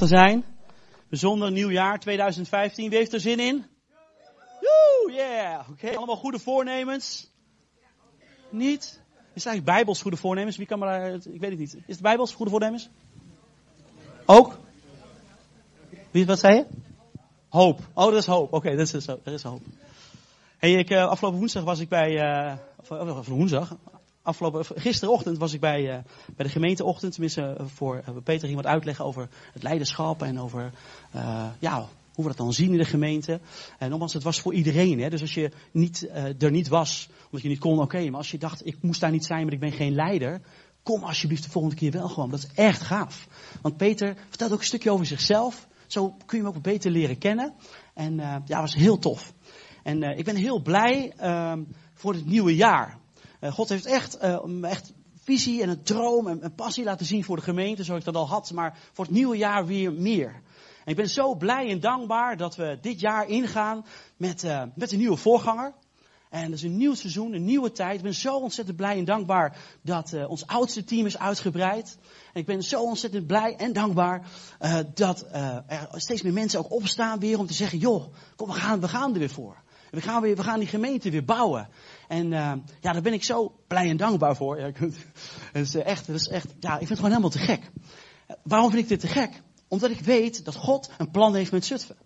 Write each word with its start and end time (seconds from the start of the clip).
te 0.00 0.06
zijn. 0.06 0.44
Bijzonder 1.08 1.52
nieuwjaar 1.52 1.98
2015. 1.98 2.88
Wie 2.88 2.98
heeft 2.98 3.12
er 3.12 3.20
zin 3.20 3.38
in? 3.38 3.64
Yeah. 5.06 5.68
Oké, 5.70 5.96
allemaal 5.96 6.16
goede 6.16 6.38
voornemens? 6.38 7.30
Niet? 8.50 8.82
Is 9.34 9.44
het 9.44 9.46
eigenlijk 9.46 9.64
Bijbels 9.64 10.02
goede 10.02 10.16
voornemens? 10.16 10.56
Wie 10.56 10.66
kan 10.66 10.78
me 10.78 10.84
daar, 10.84 11.14
ik 11.14 11.40
weet 11.40 11.50
het 11.50 11.58
niet. 11.58 11.74
Is 11.74 11.82
het 11.86 12.00
Bijbels 12.00 12.34
goede 12.34 12.50
voornemens? 12.50 12.88
Ook? 14.26 14.58
Wie, 16.10 16.26
wat 16.26 16.38
zei 16.38 16.54
je? 16.54 16.66
Hoop. 17.48 17.80
Oh, 17.94 18.04
dat 18.04 18.14
is 18.14 18.26
hoop. 18.26 18.52
Oké, 18.52 18.76
dat, 18.76 18.94
is, 18.94 19.04
dat 19.04 19.26
is 19.26 19.42
hoop. 19.42 19.62
Hey, 20.58 20.72
ik, 20.72 20.90
uh, 20.90 21.06
afgelopen 21.06 21.38
woensdag 21.38 21.64
was 21.64 21.78
ik 21.78 21.88
bij, 21.88 22.10
uh, 22.10 22.56
of, 23.16 23.26
woensdag, 23.26 23.76
afgelopen, 24.22 24.64
gisterochtend 24.64 25.38
was 25.38 25.52
ik 25.52 25.60
bij, 25.60 25.82
uh, 25.82 25.98
bij 26.36 26.46
de 26.46 26.52
gemeenteochtend. 26.52 27.12
Tenminste, 27.12 27.56
voor 27.64 28.02
Peter 28.24 28.46
ging 28.48 28.62
wat 28.62 28.72
uitleggen 28.72 29.04
over 29.04 29.28
het 29.52 29.62
leiderschap 29.62 30.22
en 30.22 30.40
over, 30.40 30.72
ja, 31.58 31.88
hoe 32.14 32.24
we 32.24 32.36
dat 32.36 32.36
dan 32.36 32.52
zien 32.52 32.72
in 32.72 32.78
de 32.78 32.84
gemeente. 32.84 33.40
En 33.78 33.90
nogmaals, 33.90 34.12
het 34.12 34.22
was 34.22 34.40
voor 34.40 34.54
iedereen. 34.54 35.00
Hè? 35.00 35.10
Dus 35.10 35.20
als 35.20 35.34
je 35.34 35.50
niet, 35.72 36.10
er 36.38 36.50
niet 36.50 36.68
was, 36.68 37.08
omdat 37.24 37.42
je 37.42 37.48
niet 37.48 37.58
kon, 37.58 37.80
oké. 37.80 38.04
Maar 38.04 38.18
als 38.18 38.30
je 38.30 38.38
dacht, 38.38 38.66
ik 38.66 38.76
moest 38.80 39.00
daar 39.00 39.10
niet 39.10 39.24
zijn, 39.24 39.44
maar 39.44 39.52
ik 39.52 39.60
ben 39.60 39.72
geen 39.72 39.94
leider. 39.94 40.40
Kom 40.82 41.02
alsjeblieft 41.02 41.44
de 41.44 41.50
volgende 41.50 41.76
keer 41.76 41.90
wel 41.90 42.08
gewoon. 42.08 42.30
Dat 42.30 42.38
is 42.38 42.50
echt 42.54 42.80
gaaf. 42.80 43.28
Want 43.62 43.76
Peter 43.76 44.16
vertelt 44.28 44.52
ook 44.52 44.58
een 44.58 44.64
stukje 44.64 44.90
over 44.90 45.06
zichzelf. 45.06 45.68
Zo 45.86 46.14
kun 46.26 46.38
je 46.38 46.44
hem 46.44 46.54
ook 46.54 46.62
beter 46.62 46.90
leren 46.90 47.18
kennen. 47.18 47.54
En 47.94 48.14
ja, 48.44 48.60
was 48.60 48.74
heel 48.74 48.98
tof. 48.98 49.32
En 49.82 50.02
ik 50.02 50.24
ben 50.24 50.36
heel 50.36 50.62
blij 50.62 51.12
uh, 51.20 51.52
voor 51.94 52.12
het 52.12 52.26
nieuwe 52.26 52.56
jaar. 52.56 52.98
Uh, 53.40 53.52
God 53.52 53.68
heeft 53.68 53.86
echt, 53.86 54.18
echt 54.62 54.92
visie 55.22 55.62
en 55.62 55.68
een 55.68 55.82
droom 55.82 56.28
en 56.28 56.44
een 56.44 56.54
passie 56.54 56.84
laten 56.84 57.06
zien 57.06 57.24
voor 57.24 57.36
de 57.36 57.42
gemeente, 57.42 57.84
zoals 57.84 58.00
ik 58.00 58.06
dat 58.06 58.16
al 58.16 58.28
had. 58.28 58.52
Maar 58.52 58.78
voor 58.92 59.04
het 59.04 59.14
nieuwe 59.14 59.36
jaar 59.36 59.66
weer 59.66 59.92
meer. 59.92 60.42
En 60.84 60.90
ik 60.90 60.96
ben 60.96 61.08
zo 61.08 61.34
blij 61.34 61.70
en 61.70 61.80
dankbaar 61.80 62.36
dat 62.36 62.56
we 62.56 62.78
dit 62.80 63.00
jaar 63.00 63.28
ingaan 63.28 63.84
met, 64.16 64.44
met 64.74 64.92
een 64.92 64.98
nieuwe 64.98 65.16
voorganger. 65.16 65.74
En 66.30 66.44
dat 66.44 66.58
is 66.58 66.62
een 66.62 66.76
nieuw 66.76 66.94
seizoen, 66.94 67.32
een 67.32 67.44
nieuwe 67.44 67.72
tijd. 67.72 67.96
Ik 67.96 68.02
ben 68.02 68.14
zo 68.14 68.36
ontzettend 68.36 68.76
blij 68.76 68.98
en 68.98 69.04
dankbaar 69.04 69.56
dat 69.82 70.26
ons 70.26 70.46
oudste 70.46 70.84
team 70.84 71.06
is 71.06 71.18
uitgebreid. 71.18 71.98
En 72.32 72.40
ik 72.40 72.46
ben 72.46 72.62
zo 72.62 72.82
ontzettend 72.82 73.26
blij 73.26 73.56
en 73.56 73.72
dankbaar 73.72 74.26
dat 74.94 75.26
er 75.30 76.00
steeds 76.00 76.22
meer 76.22 76.32
mensen 76.32 76.58
ook 76.58 76.72
opstaan 76.72 77.18
weer 77.18 77.38
om 77.38 77.46
te 77.46 77.54
zeggen, 77.54 77.78
joh, 77.78 78.14
kom, 78.36 78.48
we 78.48 78.54
gaan, 78.54 78.80
we 78.80 78.88
gaan 78.88 79.12
er 79.12 79.18
weer 79.18 79.30
voor. 79.30 79.62
We 79.90 80.00
gaan, 80.00 80.22
weer, 80.22 80.36
we 80.36 80.42
gaan 80.42 80.58
die 80.58 80.68
gemeente 80.68 81.10
weer 81.10 81.24
bouwen. 81.24 81.68
En 82.10 82.28
ja, 82.80 82.92
daar 82.92 83.02
ben 83.02 83.12
ik 83.12 83.24
zo 83.24 83.52
blij 83.66 83.90
en 83.90 83.96
dankbaar 83.96 84.36
voor. 84.36 84.58
Ja, 84.58 84.70
het 85.52 85.66
is 85.66 85.74
echt, 85.74 86.06
het 86.06 86.16
is 86.16 86.28
echt, 86.28 86.54
ja, 86.60 86.72
ik 86.72 86.86
vind 86.86 86.88
het 86.88 86.98
gewoon 86.98 87.10
helemaal 87.10 87.30
te 87.30 87.38
gek. 87.38 87.70
Waarom 88.42 88.70
vind 88.70 88.82
ik 88.82 88.88
dit 88.88 89.00
te 89.00 89.06
gek? 89.06 89.42
Omdat 89.68 89.90
ik 89.90 90.00
weet 90.00 90.44
dat 90.44 90.54
God 90.54 90.90
een 90.98 91.10
plan 91.10 91.34
heeft 91.34 91.52
met 91.52 91.64
Zutphen. 91.64 91.96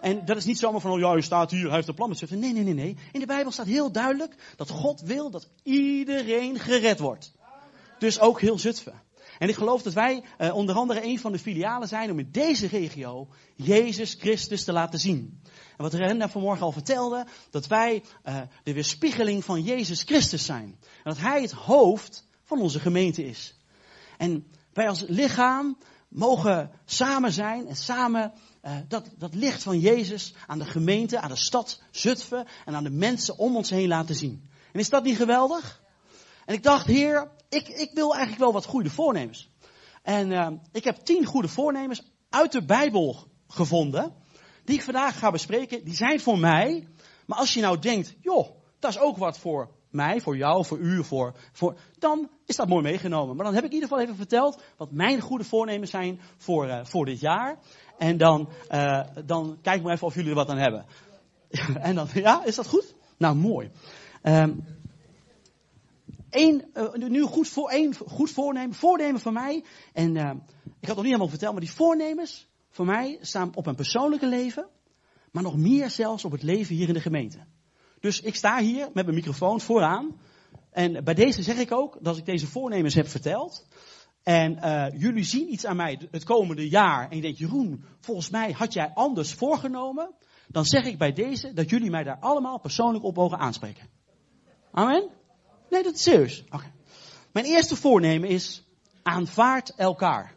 En 0.00 0.24
dat 0.24 0.36
is 0.36 0.44
niet 0.44 0.58
zomaar 0.58 0.80
van, 0.80 0.90
oh 0.90 0.98
ja, 0.98 1.10
hij 1.10 1.20
staat 1.20 1.50
hier, 1.50 1.66
hij 1.66 1.74
heeft 1.74 1.88
een 1.88 1.94
plan 1.94 2.08
met 2.08 2.18
Zutphen. 2.18 2.38
Nee, 2.38 2.52
nee, 2.52 2.62
nee, 2.62 2.74
nee. 2.74 2.96
In 3.12 3.20
de 3.20 3.26
Bijbel 3.26 3.52
staat 3.52 3.66
heel 3.66 3.92
duidelijk 3.92 4.34
dat 4.56 4.70
God 4.70 5.00
wil 5.00 5.30
dat 5.30 5.48
iedereen 5.62 6.58
gered 6.58 6.98
wordt. 6.98 7.32
Dus 7.98 8.20
ook 8.20 8.40
heel 8.40 8.58
Zutphen. 8.58 9.02
En 9.38 9.48
ik 9.48 9.54
geloof 9.54 9.82
dat 9.82 9.92
wij 9.92 10.22
uh, 10.38 10.54
onder 10.54 10.74
andere 10.74 11.04
een 11.04 11.18
van 11.18 11.32
de 11.32 11.38
filialen 11.38 11.88
zijn 11.88 12.10
om 12.10 12.18
in 12.18 12.28
deze 12.30 12.66
regio 12.66 13.28
Jezus 13.54 14.16
Christus 14.18 14.64
te 14.64 14.72
laten 14.72 14.98
zien. 14.98 15.40
En 15.76 15.82
wat 15.84 15.94
Renda 15.94 16.28
vanmorgen 16.28 16.64
al 16.64 16.72
vertelde, 16.72 17.26
dat 17.50 17.66
wij 17.66 18.02
uh, 18.24 18.40
de 18.62 18.72
weerspiegeling 18.72 19.44
van 19.44 19.62
Jezus 19.62 20.02
Christus 20.02 20.44
zijn. 20.44 20.78
En 20.80 21.02
dat 21.04 21.18
Hij 21.18 21.42
het 21.42 21.52
hoofd 21.52 22.26
van 22.44 22.60
onze 22.60 22.80
gemeente 22.80 23.26
is. 23.26 23.56
En 24.18 24.46
wij 24.72 24.88
als 24.88 25.04
lichaam 25.08 25.78
mogen 26.08 26.70
samen 26.84 27.32
zijn 27.32 27.66
en 27.66 27.76
samen 27.76 28.32
uh, 28.64 28.76
dat, 28.88 29.10
dat 29.18 29.34
licht 29.34 29.62
van 29.62 29.78
Jezus 29.78 30.34
aan 30.46 30.58
de 30.58 30.64
gemeente, 30.64 31.20
aan 31.20 31.30
de 31.30 31.36
stad 31.36 31.82
Zutphen 31.90 32.46
en 32.64 32.74
aan 32.74 32.84
de 32.84 32.90
mensen 32.90 33.38
om 33.38 33.56
ons 33.56 33.70
heen 33.70 33.88
laten 33.88 34.14
zien. 34.14 34.50
En 34.72 34.80
is 34.80 34.88
dat 34.88 35.04
niet 35.04 35.16
geweldig? 35.16 35.82
En 36.44 36.54
ik 36.54 36.62
dacht, 36.62 36.86
Heer, 36.86 37.30
ik, 37.48 37.68
ik 37.68 37.90
wil 37.94 38.10
eigenlijk 38.10 38.42
wel 38.42 38.52
wat 38.52 38.64
goede 38.64 38.90
voornemens. 38.90 39.50
En 40.02 40.30
uh, 40.30 40.48
ik 40.72 40.84
heb 40.84 40.96
tien 40.96 41.24
goede 41.24 41.48
voornemens 41.48 42.02
uit 42.30 42.52
de 42.52 42.64
Bijbel 42.64 43.26
gevonden, 43.48 44.14
die 44.66 44.76
ik 44.76 44.82
vandaag 44.82 45.18
ga 45.18 45.30
bespreken. 45.30 45.84
Die 45.84 45.94
zijn 45.94 46.20
voor 46.20 46.38
mij. 46.38 46.86
Maar 47.26 47.38
als 47.38 47.54
je 47.54 47.60
nou 47.60 47.78
denkt, 47.78 48.14
joh, 48.20 48.48
dat 48.78 48.90
is 48.90 48.98
ook 48.98 49.16
wat 49.16 49.38
voor 49.38 49.70
mij, 49.90 50.20
voor 50.20 50.36
jou, 50.36 50.64
voor 50.64 50.78
u, 50.78 51.04
voor, 51.04 51.34
voor, 51.52 51.78
dan 51.98 52.30
is 52.46 52.56
dat 52.56 52.68
mooi 52.68 52.82
meegenomen. 52.82 53.36
Maar 53.36 53.44
dan 53.44 53.54
heb 53.54 53.64
ik 53.64 53.68
in 53.68 53.74
ieder 53.74 53.88
geval 53.88 54.04
even 54.04 54.16
verteld 54.16 54.62
wat 54.76 54.90
mijn 54.90 55.20
goede 55.20 55.44
voornemens 55.44 55.90
zijn 55.90 56.20
voor, 56.36 56.66
uh, 56.66 56.84
voor 56.84 57.04
dit 57.04 57.20
jaar. 57.20 57.58
En 57.98 58.16
dan, 58.16 58.48
uh, 58.70 59.00
dan 59.24 59.58
kijk 59.62 59.82
maar 59.82 59.92
even 59.92 60.06
of 60.06 60.14
jullie 60.14 60.30
er 60.30 60.36
wat 60.36 60.48
aan 60.48 60.58
hebben. 60.58 60.86
en 61.88 61.94
dan, 61.94 62.08
ja, 62.14 62.44
is 62.44 62.54
dat 62.54 62.66
goed? 62.66 62.94
Nou, 63.16 63.36
mooi. 63.36 63.70
Um, 64.22 64.64
Eén, 66.30 66.64
uh, 66.74 66.92
nu 66.92 67.22
goed, 67.22 67.48
voor, 67.48 67.70
één 67.70 67.94
goed 67.94 68.30
voornemen, 68.30 68.74
voornemen 68.74 69.20
van 69.20 69.32
mij. 69.32 69.64
En 69.92 70.14
uh, 70.14 70.30
ik 70.80 70.86
had 70.88 70.96
nog 70.96 70.96
niet 70.96 71.04
helemaal 71.04 71.28
verteld, 71.28 71.52
maar 71.52 71.60
die 71.60 71.72
voornemens 71.72 72.48
voor 72.76 72.86
mij 72.86 73.18
staan 73.20 73.54
op 73.54 73.64
mijn 73.64 73.76
persoonlijke 73.76 74.26
leven. 74.26 74.68
Maar 75.32 75.42
nog 75.42 75.56
meer 75.56 75.90
zelfs 75.90 76.24
op 76.24 76.32
het 76.32 76.42
leven 76.42 76.74
hier 76.74 76.88
in 76.88 76.94
de 76.94 77.00
gemeente. 77.00 77.38
Dus 78.00 78.20
ik 78.20 78.34
sta 78.34 78.58
hier 78.58 78.84
met 78.92 79.04
mijn 79.04 79.16
microfoon 79.16 79.60
vooraan. 79.60 80.20
En 80.70 81.04
bij 81.04 81.14
deze 81.14 81.42
zeg 81.42 81.58
ik 81.58 81.72
ook 81.72 81.98
dat 82.00 82.16
ik 82.16 82.24
deze 82.24 82.46
voornemens 82.46 82.94
heb 82.94 83.08
verteld. 83.08 83.66
En 84.22 84.52
uh, 84.52 84.86
jullie 85.00 85.24
zien 85.24 85.52
iets 85.52 85.66
aan 85.66 85.76
mij 85.76 86.08
het 86.10 86.24
komende 86.24 86.68
jaar. 86.68 87.10
En 87.10 87.16
je 87.16 87.22
denkt, 87.22 87.38
Jeroen, 87.38 87.84
volgens 88.00 88.30
mij 88.30 88.52
had 88.52 88.72
jij 88.72 88.90
anders 88.94 89.32
voorgenomen. 89.32 90.14
Dan 90.48 90.64
zeg 90.64 90.84
ik 90.84 90.98
bij 90.98 91.12
deze 91.12 91.52
dat 91.52 91.70
jullie 91.70 91.90
mij 91.90 92.04
daar 92.04 92.18
allemaal 92.20 92.60
persoonlijk 92.60 93.04
op 93.04 93.16
mogen 93.16 93.38
aanspreken. 93.38 93.88
Amen? 94.70 95.08
Nee, 95.70 95.82
dat 95.82 95.94
is 95.94 96.02
serieus. 96.02 96.44
Okay. 96.44 96.72
Mijn 97.32 97.46
eerste 97.46 97.76
voornemen 97.76 98.28
is, 98.28 98.64
aanvaard 99.02 99.74
elkaar. 99.74 100.35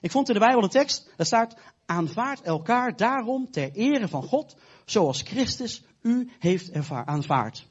Ik 0.00 0.10
vond 0.10 0.28
in 0.28 0.34
de 0.34 0.40
Bijbel 0.40 0.62
een 0.62 0.68
tekst, 0.68 1.10
daar 1.16 1.26
staat, 1.26 1.56
aanvaard 1.86 2.40
elkaar 2.40 2.96
daarom 2.96 3.50
ter 3.50 3.72
ere 3.72 4.08
van 4.08 4.22
God, 4.22 4.56
zoals 4.84 5.22
Christus 5.22 5.82
u 6.02 6.30
heeft 6.38 6.90
aanvaard. 6.90 7.68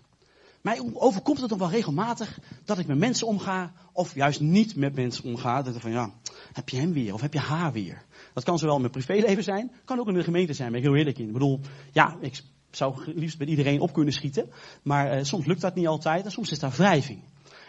Mij 0.62 0.82
overkomt 0.94 1.42
het 1.42 1.50
nog 1.50 1.60
wel 1.60 1.70
regelmatig 1.70 2.40
dat 2.66 2.80
ik 2.80 2.88
met 2.88 2.98
mensen 2.98 3.28
omga, 3.28 3.74
of 3.94 4.16
juist 4.16 4.40
niet 4.40 4.76
met 4.76 4.96
mensen 4.96 5.24
omga. 5.24 5.62
Dat 5.62 5.82
van 5.82 5.92
ja, 5.92 6.14
heb 6.54 6.70
je 6.70 6.78
hem 6.78 6.94
weer, 6.94 7.14
of 7.14 7.22
heb 7.22 7.34
je 7.34 7.40
haar 7.40 7.72
weer. 7.72 8.06
Dat 8.34 8.44
kan 8.44 8.60
zowel 8.60 8.76
in 8.76 8.82
mijn 8.82 8.94
privéleven 8.94 9.44
zijn, 9.44 9.72
kan 9.86 10.00
ook 10.00 10.08
in 10.08 10.14
de 10.14 10.24
gemeente 10.24 10.54
zijn, 10.54 10.72
ben 10.72 10.80
ik 10.80 10.86
heel 10.86 10.96
eerlijk 10.96 11.18
in. 11.18 11.28
Ik 11.28 11.34
bedoel, 11.34 11.60
ja, 11.92 12.18
ik 12.22 12.42
zou 12.72 13.14
liefst 13.14 13.40
met 13.40 13.48
iedereen 13.48 13.80
op 13.80 13.94
kunnen 13.94 14.14
schieten, 14.14 14.50
maar 14.84 15.18
uh, 15.18 15.24
soms 15.24 15.46
lukt 15.46 15.62
dat 15.62 15.76
niet 15.76 15.88
altijd 15.88 16.26
en 16.26 16.32
soms 16.32 16.52
is 16.52 16.60
daar 16.60 16.72
wrijving. 16.72 17.24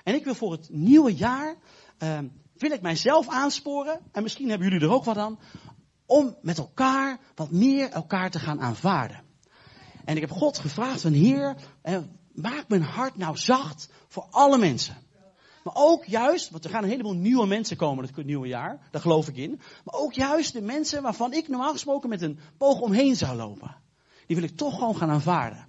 En 0.04 0.14
ik 0.14 0.24
wil 0.24 0.34
voor 0.34 0.52
het 0.52 0.68
nieuwe 0.70 1.14
jaar, 1.14 1.56
uh, 2.02 2.18
wil 2.60 2.70
ik 2.70 2.82
mijzelf 2.82 3.28
aansporen, 3.28 4.00
en 4.12 4.22
misschien 4.22 4.48
hebben 4.48 4.68
jullie 4.68 4.86
er 4.86 4.94
ook 4.94 5.04
wat 5.04 5.16
aan, 5.16 5.38
om 6.06 6.36
met 6.42 6.58
elkaar 6.58 7.18
wat 7.34 7.50
meer 7.50 7.90
elkaar 7.90 8.30
te 8.30 8.38
gaan 8.38 8.60
aanvaarden. 8.60 9.22
En 10.04 10.14
ik 10.14 10.20
heb 10.20 10.30
God 10.30 10.58
gevraagd 10.58 11.00
van 11.00 11.12
Heer, 11.12 11.56
eh, 11.82 11.98
maak 12.32 12.64
mijn 12.68 12.82
hart 12.82 13.16
nou 13.16 13.36
zacht 13.36 13.88
voor 14.08 14.26
alle 14.30 14.58
mensen. 14.58 14.96
Maar 15.64 15.74
ook 15.76 16.04
juist, 16.04 16.50
want 16.50 16.64
er 16.64 16.70
gaan 16.70 16.82
een 16.82 16.88
heleboel 16.88 17.14
nieuwe 17.14 17.46
mensen 17.46 17.76
komen 17.76 18.04
het 18.04 18.24
nieuwe 18.24 18.46
jaar, 18.46 18.88
daar 18.90 19.00
geloof 19.00 19.28
ik 19.28 19.36
in. 19.36 19.60
Maar 19.84 19.94
ook 19.94 20.12
juist 20.12 20.52
de 20.52 20.62
mensen 20.62 21.02
waarvan 21.02 21.32
ik 21.32 21.48
normaal 21.48 21.72
gesproken 21.72 22.08
met 22.08 22.22
een 22.22 22.38
poog 22.58 22.80
omheen 22.80 23.16
zou 23.16 23.36
lopen. 23.36 23.76
Die 24.26 24.36
wil 24.36 24.44
ik 24.44 24.56
toch 24.56 24.74
gewoon 24.74 24.96
gaan 24.96 25.10
aanvaarden. 25.10 25.66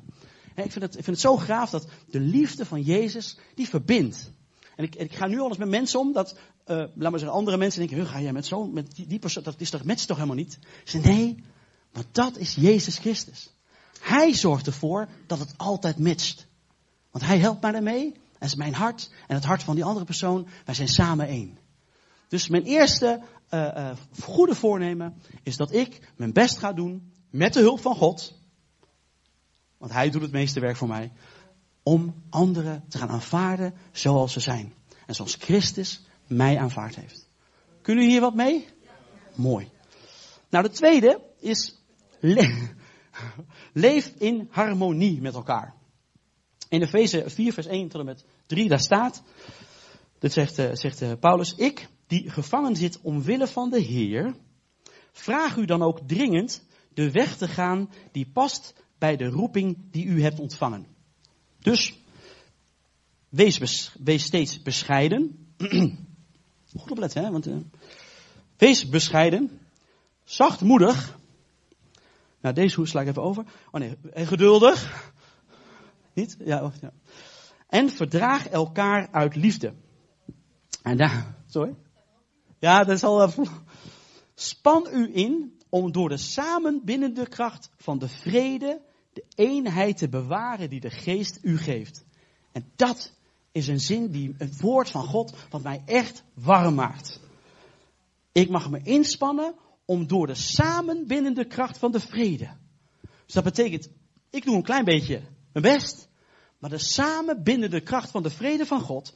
ik, 0.56 0.72
vind 0.72 0.84
het, 0.84 0.98
ik 0.98 1.04
vind 1.04 1.06
het 1.06 1.20
zo 1.20 1.38
gaaf 1.38 1.70
dat 1.70 1.88
de 2.08 2.20
liefde 2.20 2.66
van 2.66 2.82
Jezus, 2.82 3.38
die 3.56 3.70
verbindt. 3.70 4.32
En 4.82 5.04
ik, 5.04 5.14
ga 5.14 5.28
nu 5.28 5.40
al 5.40 5.48
eens 5.48 5.58
met 5.58 5.70
mensen 5.70 6.00
om 6.00 6.14
dat, 6.14 6.32
uh, 6.68 6.78
laat 6.78 6.96
maar 6.98 7.20
zeggen, 7.20 7.38
andere 7.38 7.58
mensen 7.58 7.88
denken, 7.88 8.08
ga 8.08 8.22
jij 8.22 8.34
met 8.34 8.46
zo'n, 8.46 8.74
met 8.74 8.96
die, 8.96 9.20
persoon, 9.20 9.44
dat 9.44 9.56
is 9.58 9.70
toch, 9.70 9.84
met 9.84 10.08
toch 10.08 10.18
helemaal 10.18 10.38
niet? 10.38 10.60
Ze 10.84 10.98
nee, 10.98 11.44
maar 11.94 12.04
dat 12.12 12.38
is 12.38 12.56
Jezus 12.56 12.98
Christus. 12.98 13.54
Hij 14.00 14.34
zorgt 14.34 14.66
ervoor 14.66 15.08
dat 15.28 15.40
het 15.40 15.54
altijd 15.58 16.00
matcht. 16.00 16.48
Want 17.12 17.26
hij 17.26 17.40
helpt 17.40 17.62
mij 17.62 17.72
daarmee. 17.72 18.14
En 18.40 18.48
is 18.48 18.56
mijn 18.56 18.74
hart 18.74 19.12
en 19.28 19.36
het 19.36 19.44
hart 19.44 19.64
van 19.64 19.76
die 19.76 19.84
andere 19.84 20.06
persoon. 20.06 20.48
Wij 20.66 20.76
zijn 20.76 20.88
samen 20.88 21.28
één. 21.28 21.58
Dus 22.28 22.48
mijn 22.48 22.64
eerste 22.64 23.22
uh, 23.50 23.60
uh, 23.78 23.92
goede 24.20 24.56
voornemen 24.56 25.22
is 25.44 25.58
dat 25.58 25.74
ik 25.74 26.12
mijn 26.16 26.34
best 26.34 26.58
ga 26.58 26.74
doen 26.74 27.12
met 27.30 27.54
de 27.54 27.60
hulp 27.60 27.80
van 27.80 27.96
God. 27.96 28.40
Want 29.78 29.92
hij 29.92 30.10
doet 30.10 30.22
het 30.22 30.32
meeste 30.32 30.60
werk 30.60 30.76
voor 30.76 30.88
mij. 30.88 31.12
Om 31.84 32.24
anderen 32.30 32.84
te 32.88 32.98
gaan 32.98 33.10
aanvaarden 33.10 33.74
zoals 33.92 34.34
ze 34.34 34.40
zijn. 34.40 34.74
En 35.06 35.16
zoals 35.16 35.36
Christus 35.36 36.02
mij 36.28 36.60
aanvaard 36.60 36.96
heeft. 36.96 37.30
Kunnen 37.82 38.04
jullie 38.04 38.20
hier 38.20 38.30
wat 38.30 38.36
mee? 38.36 38.68
Mooi. 39.36 39.70
Nou, 40.50 40.64
de 40.64 40.70
tweede 40.70 41.22
is 41.40 41.76
leef 43.74 44.14
in 44.18 44.48
harmonie 44.52 45.22
met 45.22 45.34
elkaar. 45.34 45.76
In 46.70 46.82
Efeze 46.82 47.24
4, 47.30 47.54
vers 47.54 47.68
1 47.68 47.88
tot 47.88 48.00
en 48.00 48.06
met 48.06 48.26
3, 48.46 48.70
daar 48.70 48.80
staat, 48.80 49.24
dit 50.20 50.34
zegt, 50.34 50.60
uh, 50.60 50.70
zegt 50.74 51.02
uh, 51.02 51.12
Paulus, 51.20 51.56
ik 51.56 51.88
die 52.08 52.30
gevangen 52.30 52.76
zit 52.76 53.02
omwille 53.02 53.48
van 53.48 53.70
de 53.70 53.80
Heer, 53.80 54.36
vraag 55.12 55.56
u 55.56 55.66
dan 55.66 55.82
ook 55.82 56.00
dringend 56.08 56.64
de 56.94 57.12
weg 57.12 57.38
te 57.38 57.48
gaan 57.48 57.90
die 58.12 58.30
past 58.34 58.74
bij 58.98 59.16
de 59.16 59.28
roeping 59.28 59.78
die 59.92 60.06
u 60.06 60.22
hebt 60.22 60.40
ontvangen. 60.40 60.88
Dus, 61.62 61.94
wees, 63.30 63.92
wees 64.04 64.24
steeds 64.24 64.62
bescheiden. 64.62 65.54
Goed 66.80 66.92
opletten, 66.92 67.24
hè, 67.24 67.32
want 67.32 67.48
uh, 67.48 67.58
wees 68.58 68.90
bescheiden, 68.90 69.60
zachtmoedig. 70.24 71.20
Nou, 72.42 72.56
deze 72.56 72.76
hoe 72.76 72.88
sla 72.88 73.02
ik 73.02 73.08
even 73.08 73.24
over. 73.24 73.46
Oh 73.72 73.82
nee, 73.82 73.98
geduldig. 74.26 75.12
Niet? 76.14 76.38
Ja, 76.40 76.72
ja. 76.82 76.92
En 77.68 77.90
verdraag 77.90 78.48
elkaar 78.48 79.10
uit 79.12 79.36
liefde. 79.36 79.74
En 80.82 80.98
daar, 80.98 81.36
sorry. 81.48 81.76
Ja, 82.60 82.84
dat 82.84 82.96
is 82.96 83.04
al. 83.04 83.28
Uh, 83.28 83.46
span 84.36 84.88
u 84.92 85.16
in 85.16 85.60
om 85.70 85.92
door 85.92 86.10
de 86.10 86.18
samenbindende 86.18 87.28
kracht 87.28 87.70
van 87.78 88.00
de 88.00 88.08
vrede 88.08 88.82
de 89.14 89.24
eenheid 89.36 89.98
te 89.98 90.10
bewaren 90.10 90.70
die 90.70 90.80
de 90.80 90.90
geest 90.90 91.40
u 91.42 91.58
geeft. 91.58 92.06
En 92.52 92.72
dat 92.76 93.14
is 93.52 93.68
een 93.68 93.80
zin 93.80 94.12
die, 94.12 94.36
het 94.38 94.62
woord 94.62 94.90
van 94.90 95.06
God, 95.06 95.34
wat 95.50 95.64
mij 95.64 95.82
echt 95.86 96.24
warm 96.34 96.76
maakt. 96.76 97.20
Ik 98.32 98.50
mag 98.50 98.70
me 98.70 98.80
inspannen 98.84 99.56
om 99.86 100.08
door 100.08 100.28
de 100.28 100.36
samenbindende 100.36 101.46
kracht 101.46 101.78
van 101.78 101.92
de 101.92 102.00
vrede. 102.00 102.50
Dus 103.26 103.34
dat 103.34 103.44
betekent, 103.44 103.90
ik 104.30 104.46
doe 104.46 104.56
een 104.56 104.64
klein 104.64 104.86
beetje 104.86 105.22
mijn 105.52 105.76
best, 105.76 106.10
maar 106.60 106.70
de 106.70 106.78
samenbindende 106.78 107.82
kracht 107.82 108.12
van 108.12 108.24
de 108.24 108.30
vrede 108.30 108.66
van 108.66 108.82
God, 108.82 109.14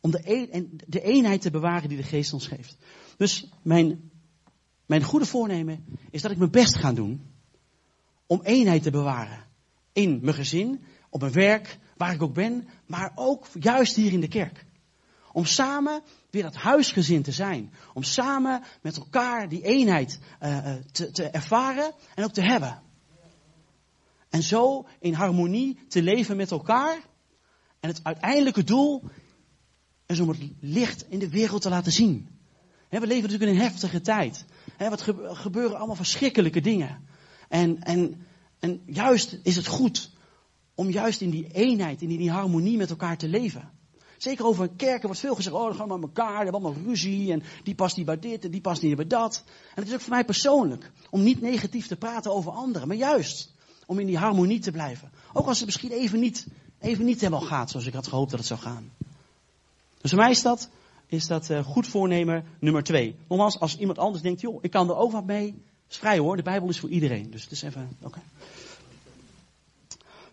om 0.00 0.10
de, 0.10 0.20
een, 0.24 0.80
de 0.86 1.00
eenheid 1.00 1.40
te 1.40 1.50
bewaren 1.50 1.88
die 1.88 1.98
de 1.98 2.04
geest 2.04 2.32
ons 2.32 2.46
geeft. 2.46 2.76
Dus 3.16 3.48
mijn, 3.62 4.10
mijn 4.86 5.02
goede 5.02 5.26
voornemen 5.26 5.84
is 6.10 6.22
dat 6.22 6.30
ik 6.30 6.38
mijn 6.38 6.50
best 6.50 6.76
ga 6.76 6.92
doen 6.92 7.33
om 8.26 8.40
eenheid 8.42 8.82
te 8.82 8.90
bewaren. 8.90 9.44
In 9.92 10.18
mijn 10.22 10.34
gezin, 10.34 10.84
op 11.10 11.20
mijn 11.20 11.32
werk, 11.32 11.78
waar 11.96 12.12
ik 12.12 12.22
ook 12.22 12.34
ben, 12.34 12.68
maar 12.86 13.12
ook 13.14 13.46
juist 13.60 13.96
hier 13.96 14.12
in 14.12 14.20
de 14.20 14.28
kerk. 14.28 14.64
Om 15.32 15.44
samen 15.44 16.02
weer 16.30 16.42
dat 16.42 16.54
huisgezin 16.54 17.22
te 17.22 17.32
zijn. 17.32 17.72
Om 17.92 18.02
samen 18.02 18.62
met 18.82 18.96
elkaar 18.96 19.48
die 19.48 19.62
eenheid 19.62 20.18
uh, 20.42 20.74
te, 20.92 21.10
te 21.10 21.24
ervaren 21.24 21.92
en 22.14 22.24
ook 22.24 22.32
te 22.32 22.42
hebben. 22.42 22.82
En 24.30 24.42
zo 24.42 24.86
in 25.00 25.12
harmonie 25.12 25.78
te 25.88 26.02
leven 26.02 26.36
met 26.36 26.50
elkaar. 26.50 26.98
En 27.80 27.88
het 27.88 28.00
uiteindelijke 28.02 28.64
doel 28.64 29.02
is 30.06 30.20
om 30.20 30.28
het 30.28 30.38
licht 30.60 31.04
in 31.08 31.18
de 31.18 31.28
wereld 31.28 31.62
te 31.62 31.68
laten 31.68 31.92
zien. 31.92 32.28
we 32.88 32.98
leven 33.00 33.22
natuurlijk 33.22 33.50
in 33.50 33.56
een 33.56 33.62
heftige 33.62 34.00
tijd. 34.00 34.44
Wat 34.78 35.02
gebeuren 35.18 35.76
allemaal 35.76 35.96
verschrikkelijke 35.96 36.60
dingen. 36.60 37.08
En, 37.54 37.82
en, 37.82 38.26
en 38.58 38.82
juist 38.86 39.38
is 39.42 39.56
het 39.56 39.66
goed 39.66 40.10
om 40.74 40.90
juist 40.90 41.20
in 41.20 41.30
die 41.30 41.52
eenheid, 41.52 42.02
in 42.02 42.08
die 42.08 42.30
harmonie 42.30 42.76
met 42.76 42.90
elkaar 42.90 43.16
te 43.16 43.28
leven. 43.28 43.70
Zeker 44.16 44.44
over 44.44 44.68
kerken 44.76 45.06
wordt 45.06 45.20
veel 45.20 45.34
gezegd, 45.34 45.56
oh 45.56 45.64
dan 45.64 45.74
gaan 45.74 45.88
we 45.88 45.94
met 45.94 46.02
elkaar, 46.02 46.36
we 46.36 46.42
hebben 46.42 46.62
allemaal 46.62 46.82
ruzie 46.84 47.32
en 47.32 47.42
die 47.62 47.74
past 47.74 47.96
niet 47.96 48.06
bij 48.06 48.18
dit 48.18 48.44
en 48.44 48.50
die 48.50 48.60
past 48.60 48.82
niet 48.82 48.96
bij 48.96 49.06
dat. 49.06 49.42
En 49.46 49.82
het 49.82 49.86
is 49.86 49.94
ook 49.94 50.00
voor 50.00 50.12
mij 50.12 50.24
persoonlijk 50.24 50.90
om 51.10 51.22
niet 51.22 51.40
negatief 51.40 51.86
te 51.86 51.96
praten 51.96 52.34
over 52.34 52.52
anderen, 52.52 52.88
maar 52.88 52.96
juist 52.96 53.54
om 53.86 53.98
in 53.98 54.06
die 54.06 54.18
harmonie 54.18 54.58
te 54.58 54.70
blijven. 54.70 55.10
Ook 55.32 55.46
als 55.46 55.56
het 55.56 55.66
misschien 55.66 55.90
even 55.90 56.20
niet, 56.20 56.46
even 56.78 57.04
niet 57.04 57.20
helemaal 57.20 57.46
gaat 57.46 57.70
zoals 57.70 57.86
ik 57.86 57.94
had 57.94 58.06
gehoopt 58.06 58.30
dat 58.30 58.38
het 58.38 58.48
zou 58.48 58.60
gaan. 58.60 58.90
Dus 60.00 60.10
voor 60.10 60.20
mij 60.20 60.30
is 60.30 60.42
dat, 60.42 60.68
is 61.06 61.26
dat 61.26 61.50
uh, 61.50 61.64
goed 61.64 61.86
voornemen 61.86 62.44
nummer 62.60 62.82
twee. 62.82 63.16
Nogmaals, 63.28 63.60
als 63.60 63.78
iemand 63.78 63.98
anders 63.98 64.22
denkt, 64.22 64.40
joh, 64.40 64.58
ik 64.60 64.70
kan 64.70 64.88
er 64.88 64.96
ook 64.96 65.12
wat 65.12 65.24
mee, 65.26 65.62
is 65.88 65.96
vrij 65.96 66.18
hoor, 66.18 66.36
de 66.36 66.42
Bijbel 66.42 66.68
is 66.68 66.80
voor 66.80 66.88
iedereen. 66.88 67.30
Dus 67.30 67.42
het 67.42 67.52
is 67.52 67.62
even, 67.62 67.96
oké. 68.02 68.20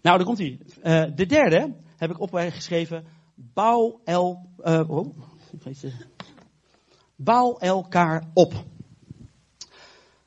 Nou, 0.02 0.18
daar 0.18 0.26
komt 0.26 0.38
hij. 0.38 0.60
Uh, 0.84 1.16
de 1.16 1.26
derde 1.26 1.74
heb 1.98 2.10
ik 2.10 2.20
opgeschreven, 2.20 3.06
bouw, 3.36 4.02
el, 4.04 4.50
uh, 4.64 4.90
oh, 4.90 5.18
bouw 7.16 7.58
elkaar 7.58 8.30
op. 8.34 8.66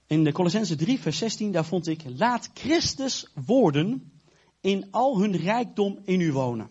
In 0.06 0.24
de 0.24 0.32
Colossense 0.32 0.76
3, 0.76 1.00
vers 1.00 1.18
16, 1.18 1.52
daar 1.52 1.64
vond 1.64 1.86
ik, 1.86 2.02
laat 2.16 2.50
Christus 2.54 3.30
woorden 3.46 4.12
in 4.60 4.90
al 4.90 5.20
hun 5.20 5.36
rijkdom 5.36 5.98
in 6.04 6.20
u 6.20 6.32
wonen. 6.32 6.70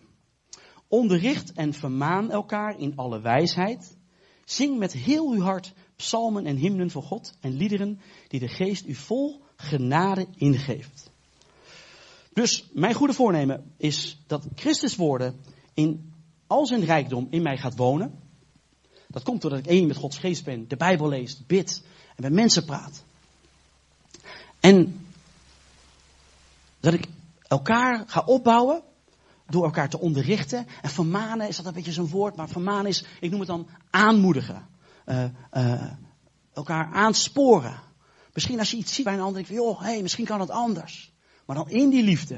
Onderricht 0.88 1.52
en 1.52 1.72
vermaan 1.72 2.30
elkaar 2.30 2.78
in 2.78 2.96
alle 2.96 3.20
wijsheid. 3.20 3.96
Zing 4.44 4.78
met 4.78 4.92
heel 4.92 5.32
uw 5.32 5.40
hart 5.40 5.72
psalmen 5.96 6.46
en 6.46 6.56
hymnen 6.56 6.90
voor 6.90 7.02
God 7.02 7.34
en 7.40 7.52
liederen 7.52 8.00
die 8.28 8.40
de 8.40 8.48
geest 8.48 8.86
u 8.86 8.94
vol 8.94 9.40
genade 9.56 10.26
ingeeft. 10.36 11.10
Dus 12.32 12.64
mijn 12.72 12.94
goede 12.94 13.12
voornemen 13.12 13.72
is 13.76 14.22
dat 14.26 14.46
Christus 14.54 14.96
woorden 14.96 15.40
in 15.74 16.12
al 16.46 16.66
zijn 16.66 16.84
rijkdom 16.84 17.26
in 17.30 17.42
mij 17.42 17.56
gaat 17.56 17.76
wonen. 17.76 18.18
Dat 19.08 19.22
komt 19.22 19.40
doordat 19.40 19.60
ik 19.60 19.66
één 19.66 19.86
met 19.86 19.96
Gods 19.96 20.18
geest 20.18 20.44
ben, 20.44 20.68
de 20.68 20.76
Bijbel 20.76 21.08
lees, 21.08 21.46
bid 21.46 21.82
en 22.16 22.22
met 22.22 22.32
mensen 22.32 22.64
praat. 22.64 23.04
En 24.60 25.06
dat 26.80 26.94
ik 26.94 27.06
elkaar 27.42 28.04
ga 28.06 28.22
opbouwen 28.26 28.82
door 29.46 29.64
elkaar 29.64 29.88
te 29.88 30.00
onderrichten. 30.00 30.66
En 30.82 30.90
vermanen 30.90 31.48
is 31.48 31.56
dat 31.56 31.66
een 31.66 31.72
beetje 31.72 31.92
zo'n 31.92 32.08
woord, 32.08 32.36
maar 32.36 32.48
vermanen 32.48 32.86
is, 32.86 33.04
ik 33.20 33.30
noem 33.30 33.40
het 33.40 33.48
dan 33.48 33.68
aanmoedigen. 33.90 34.66
Uh, 35.06 35.24
uh, 35.54 35.90
elkaar 36.52 36.92
aansporen. 36.92 37.80
Misschien 38.32 38.58
als 38.58 38.70
je 38.70 38.76
iets 38.76 38.94
ziet 38.94 39.04
bij 39.04 39.14
een 39.14 39.20
ander, 39.20 39.34
denk 39.34 39.46
je, 39.46 39.54
joh, 39.54 39.80
hey, 39.80 40.02
misschien 40.02 40.24
kan 40.24 40.40
het 40.40 40.50
anders. 40.50 41.12
Maar 41.44 41.56
dan 41.56 41.70
in 41.70 41.90
die 41.90 42.02
liefde. 42.02 42.34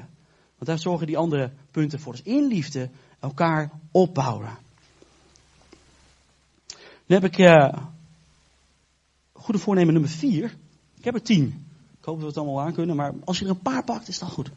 Want 0.55 0.67
daar 0.67 0.79
zorgen 0.79 1.07
die 1.07 1.19
andere 1.19 1.53
punten 1.71 2.01
voor. 2.01 2.13
Dus 2.13 2.23
in 2.23 2.47
liefde 2.47 2.91
elkaar 3.21 3.71
opbouwen. 3.91 4.59
Dan 7.07 7.21
heb 7.21 7.25
ik 7.25 7.39
uh, 7.39 7.73
goede 9.33 9.61
voornemen 9.61 9.93
nummer 9.93 10.11
vier. 10.11 10.57
Ik 10.99 11.05
heb 11.05 11.15
er 11.15 11.23
tien. 11.23 11.67
Ik 11.99 12.05
hoop 12.05 12.15
dat 12.15 12.23
we 12.23 12.27
het 12.27 12.37
allemaal 12.37 12.67
aan 12.67 12.73
kunnen, 12.73 12.97
maar 12.97 13.15
als 13.25 13.39
je 13.39 13.45
er 13.45 13.51
een 13.51 13.61
paar 13.61 13.85
pakt, 13.85 14.09
is 14.09 14.19
dat 14.19 14.29
goed. 14.29 14.51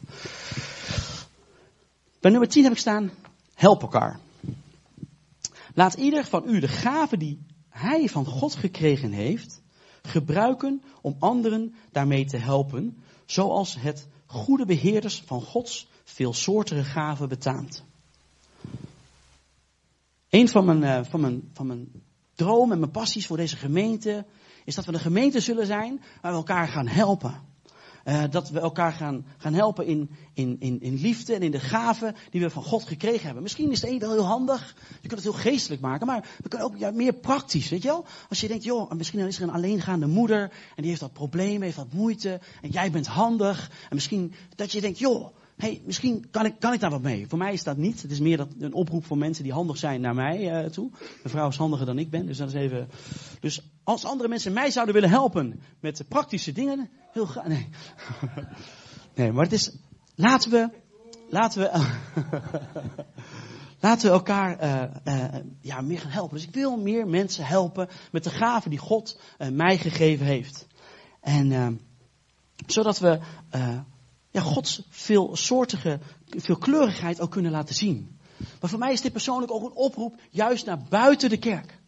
Bij 2.19 2.31
nummer 2.31 2.49
10 2.49 2.63
heb 2.63 2.71
ik 2.71 2.77
staan, 2.77 3.11
help 3.53 3.81
elkaar. 3.81 4.19
Laat 5.73 5.93
ieder 5.93 6.25
van 6.25 6.43
u 6.47 6.59
de 6.59 6.67
gave 6.67 7.17
die 7.17 7.39
hij 7.79 8.09
van 8.09 8.25
God 8.25 8.55
gekregen 8.55 9.11
heeft, 9.11 9.61
gebruiken 10.01 10.83
om 11.01 11.15
anderen 11.19 11.73
daarmee 11.91 12.25
te 12.25 12.37
helpen, 12.37 13.03
zoals 13.25 13.75
het 13.79 14.07
goede 14.25 14.65
beheerders 14.65 15.21
van 15.25 15.41
Gods 15.41 15.87
veelsoortige 16.03 16.83
gaven 16.83 17.29
betaamt. 17.29 17.83
Een 20.29 20.47
van 20.47 20.65
mijn, 20.65 20.81
uh, 20.81 20.99
van, 21.09 21.21
mijn, 21.21 21.49
van 21.53 21.67
mijn 21.67 21.91
dromen 22.35 22.71
en 22.71 22.79
mijn 22.79 22.91
passies 22.91 23.27
voor 23.27 23.37
deze 23.37 23.55
gemeente 23.55 24.25
is 24.65 24.75
dat 24.75 24.85
we 24.85 24.93
een 24.93 24.99
gemeente 24.99 25.39
zullen 25.39 25.65
zijn 25.65 26.01
waar 26.21 26.31
we 26.31 26.37
elkaar 26.37 26.67
gaan 26.67 26.87
helpen. 26.87 27.48
Uh, 28.05 28.23
dat 28.29 28.49
we 28.49 28.59
elkaar 28.59 28.93
gaan, 28.93 29.25
gaan 29.37 29.53
helpen 29.53 29.85
in, 29.85 30.09
in, 30.33 30.55
in, 30.59 30.81
in 30.81 30.95
liefde 30.95 31.33
en 31.33 31.41
in 31.41 31.51
de 31.51 31.59
gaven 31.59 32.15
die 32.29 32.41
we 32.41 32.49
van 32.49 32.63
God 32.63 32.83
gekregen 32.83 33.25
hebben. 33.25 33.43
Misschien 33.43 33.71
is 33.71 33.81
het 33.81 33.91
een 33.91 33.99
wel 33.99 34.11
heel 34.11 34.25
handig. 34.25 34.75
Je 35.01 35.07
kunt 35.07 35.23
het 35.23 35.33
heel 35.33 35.41
geestelijk 35.41 35.81
maken. 35.81 36.07
Maar 36.07 36.27
we 36.41 36.49
kunnen 36.49 36.67
ook 36.67 36.77
ja, 36.77 36.91
meer 36.91 37.13
praktisch, 37.13 37.69
weet 37.69 37.81
je 37.81 37.87
wel. 37.87 38.05
Als 38.29 38.41
je 38.41 38.47
denkt, 38.47 38.63
joh, 38.63 38.91
misschien 38.91 39.19
is 39.19 39.37
er 39.37 39.43
een 39.43 39.53
alleengaande 39.53 40.07
moeder. 40.07 40.41
En 40.41 40.51
die 40.75 40.87
heeft 40.87 41.01
wat 41.01 41.13
problemen, 41.13 41.61
heeft 41.61 41.75
wat 41.75 41.93
moeite. 41.93 42.39
En 42.61 42.69
jij 42.69 42.91
bent 42.91 43.07
handig. 43.07 43.71
En 43.89 43.95
misschien 43.95 44.33
dat 44.55 44.71
je 44.71 44.81
denkt, 44.81 44.99
joh, 44.99 45.33
hey, 45.59 45.81
misschien 45.85 46.29
kan 46.31 46.45
ik, 46.45 46.53
kan 46.59 46.73
ik 46.73 46.79
daar 46.79 46.89
wat 46.89 47.01
mee. 47.01 47.27
Voor 47.27 47.37
mij 47.37 47.53
is 47.53 47.63
dat 47.63 47.77
niet. 47.77 48.01
Het 48.01 48.11
is 48.11 48.19
meer 48.19 48.37
dat, 48.37 48.47
een 48.59 48.73
oproep 48.73 49.05
voor 49.05 49.17
mensen 49.17 49.43
die 49.43 49.53
handig 49.53 49.77
zijn 49.77 50.01
naar 50.01 50.15
mij 50.15 50.63
uh, 50.63 50.69
toe. 50.69 50.89
Mijn 50.91 50.99
vrouw 51.23 51.47
is 51.47 51.55
handiger 51.55 51.85
dan 51.85 51.99
ik 51.99 52.09
ben, 52.09 52.25
dus 52.25 52.37
dat 52.37 52.47
is 52.47 52.53
even. 52.53 52.89
Dus 53.39 53.61
als 53.89 54.05
andere 54.05 54.29
mensen 54.29 54.53
mij 54.53 54.71
zouden 54.71 54.93
willen 54.93 55.09
helpen 55.09 55.61
met 55.79 56.03
praktische 56.07 56.51
dingen, 56.51 56.89
heel 57.11 57.25
graag. 57.25 57.47
Nee. 57.47 57.69
nee, 59.15 59.31
maar 59.31 59.43
het 59.43 59.53
is. 59.53 59.71
Laten 60.15 60.51
we. 60.51 60.69
Laten 61.29 61.61
we. 61.61 61.87
laten 63.85 64.07
we 64.07 64.13
elkaar 64.13 64.63
uh, 64.63 64.83
uh, 65.05 65.39
ja, 65.61 65.81
meer 65.81 65.99
gaan 65.99 66.11
helpen. 66.11 66.35
Dus 66.37 66.47
ik 66.47 66.53
wil 66.53 66.77
meer 66.77 67.07
mensen 67.07 67.45
helpen 67.45 67.89
met 68.11 68.23
de 68.23 68.29
gaven 68.29 68.69
die 68.69 68.79
God 68.79 69.19
mij 69.51 69.77
gegeven 69.77 70.25
heeft. 70.25 70.67
En 71.21 71.79
zodat 72.65 72.99
we 72.99 73.19
ja, 74.31 74.41
Gods 74.41 74.81
veelsoortige, 74.89 75.99
veelkleurigheid 76.27 77.21
ook 77.21 77.31
kunnen 77.31 77.51
laten 77.51 77.75
zien. 77.75 78.19
Maar 78.59 78.69
voor 78.69 78.79
mij 78.79 78.91
is 78.93 79.01
dit 79.01 79.11
persoonlijk 79.11 79.51
ook 79.51 79.63
een 79.63 79.75
oproep 79.75 80.19
juist 80.29 80.65
naar 80.65 80.81
buiten 80.89 81.29
de 81.29 81.37
kerk. 81.37 81.78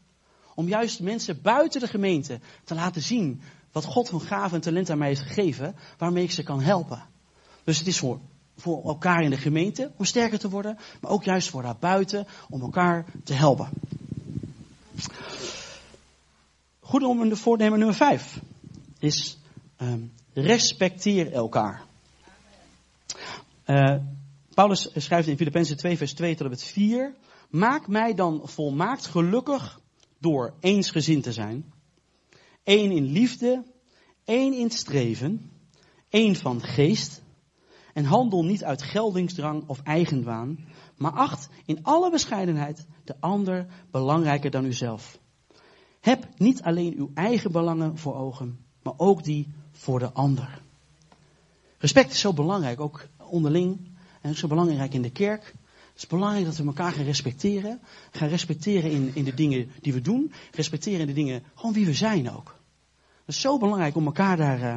Om 0.55 0.67
juist 0.67 0.99
mensen 0.99 1.41
buiten 1.41 1.79
de 1.79 1.87
gemeente 1.87 2.39
te 2.63 2.75
laten 2.75 3.01
zien 3.01 3.41
wat 3.71 3.85
God 3.85 4.09
van 4.09 4.21
gaven 4.21 4.55
en 4.55 4.61
talent 4.61 4.89
aan 4.89 4.97
mij 4.97 5.07
heeft 5.07 5.21
gegeven, 5.21 5.75
waarmee 5.97 6.23
ik 6.23 6.31
ze 6.31 6.43
kan 6.43 6.61
helpen. 6.61 7.03
Dus 7.63 7.77
het 7.77 7.87
is 7.87 7.99
voor, 7.99 8.19
voor 8.57 8.83
elkaar 8.83 9.23
in 9.23 9.29
de 9.29 9.37
gemeente 9.37 9.91
om 9.97 10.05
sterker 10.05 10.39
te 10.39 10.49
worden, 10.49 10.77
maar 11.01 11.11
ook 11.11 11.23
juist 11.23 11.49
voor 11.49 11.61
daarbuiten 11.61 12.27
om 12.49 12.61
elkaar 12.61 13.05
te 13.23 13.33
helpen. 13.33 13.69
Goed 16.79 17.03
om 17.03 17.29
de 17.29 17.35
voornemen 17.35 17.77
nummer 17.77 17.95
5. 17.95 18.39
is 18.99 19.37
um, 19.81 20.11
respecteer 20.33 21.31
elkaar. 21.31 21.81
Uh, 23.65 23.95
Paulus 24.53 24.89
schrijft 24.95 25.27
in 25.27 25.37
Filippenzen 25.37 25.77
2 25.77 25.97
vers 25.97 26.13
2 26.13 26.35
tot 26.35 26.43
en 26.43 26.49
met 26.49 26.63
4. 26.63 27.15
Maak 27.49 27.87
mij 27.87 28.13
dan 28.13 28.41
volmaakt 28.43 29.05
gelukkig 29.05 29.79
door 30.21 30.53
eensgezind 30.59 31.23
te 31.23 31.33
zijn. 31.33 31.73
één 32.63 32.91
in 32.91 33.05
liefde, 33.05 33.63
één 34.23 34.53
in 34.53 34.69
streven, 34.69 35.51
één 36.09 36.35
van 36.35 36.61
geest. 36.61 37.21
En 37.93 38.05
handel 38.05 38.45
niet 38.45 38.63
uit 38.63 38.81
geldingsdrang 38.81 39.63
of 39.67 39.81
eigenwaan, 39.81 40.59
maar 40.97 41.11
acht 41.11 41.49
in 41.65 41.83
alle 41.83 42.11
bescheidenheid 42.11 42.85
de 43.03 43.15
ander 43.19 43.67
belangrijker 43.91 44.51
dan 44.51 44.65
uzelf. 44.65 45.19
Heb 45.99 46.27
niet 46.37 46.61
alleen 46.61 46.93
uw 46.97 47.11
eigen 47.13 47.51
belangen 47.51 47.97
voor 47.97 48.15
ogen, 48.15 48.59
maar 48.83 48.93
ook 48.97 49.23
die 49.23 49.47
voor 49.71 49.99
de 49.99 50.11
ander. 50.11 50.61
Respect 51.77 52.11
is 52.11 52.19
zo 52.19 52.33
belangrijk, 52.33 52.79
ook 52.79 53.07
onderling. 53.17 53.89
En 54.21 54.35
zo 54.35 54.47
belangrijk 54.47 54.93
in 54.93 55.01
de 55.01 55.11
kerk. 55.11 55.53
Het 56.01 56.11
is 56.11 56.17
belangrijk 56.17 56.45
dat 56.45 56.57
we 56.57 56.65
elkaar 56.65 56.91
gaan 56.91 57.05
respecteren. 57.05 57.79
Gaan 58.11 58.27
respecteren 58.27 58.91
in, 58.91 59.11
in 59.13 59.23
de 59.23 59.33
dingen 59.33 59.71
die 59.81 59.93
we 59.93 60.01
doen. 60.01 60.33
Respecteren 60.51 60.99
in 60.99 61.07
de 61.07 61.13
dingen, 61.13 61.43
gewoon 61.55 61.73
wie 61.73 61.85
we 61.85 61.93
zijn 61.93 62.31
ook. 62.31 62.55
Het 63.25 63.35
is 63.35 63.41
zo 63.41 63.57
belangrijk 63.57 63.95
om 63.95 64.05
elkaar 64.05 64.37
daar, 64.37 64.59
uh, 64.59 64.75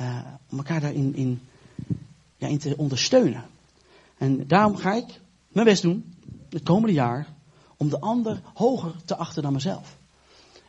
uh, 0.00 0.26
om 0.50 0.58
elkaar 0.58 0.80
daarin 0.80 1.14
in, 1.14 1.40
ja, 2.36 2.48
in 2.48 2.58
te 2.58 2.76
ondersteunen. 2.76 3.44
En 4.18 4.46
daarom 4.46 4.76
ga 4.76 4.92
ik 4.92 5.20
mijn 5.48 5.66
best 5.66 5.82
doen, 5.82 6.14
het 6.50 6.62
komende 6.62 6.94
jaar, 6.94 7.26
om 7.76 7.88
de 7.88 8.00
ander 8.00 8.40
hoger 8.54 8.94
te 9.04 9.16
achten 9.16 9.42
dan 9.42 9.52
mezelf. 9.52 9.96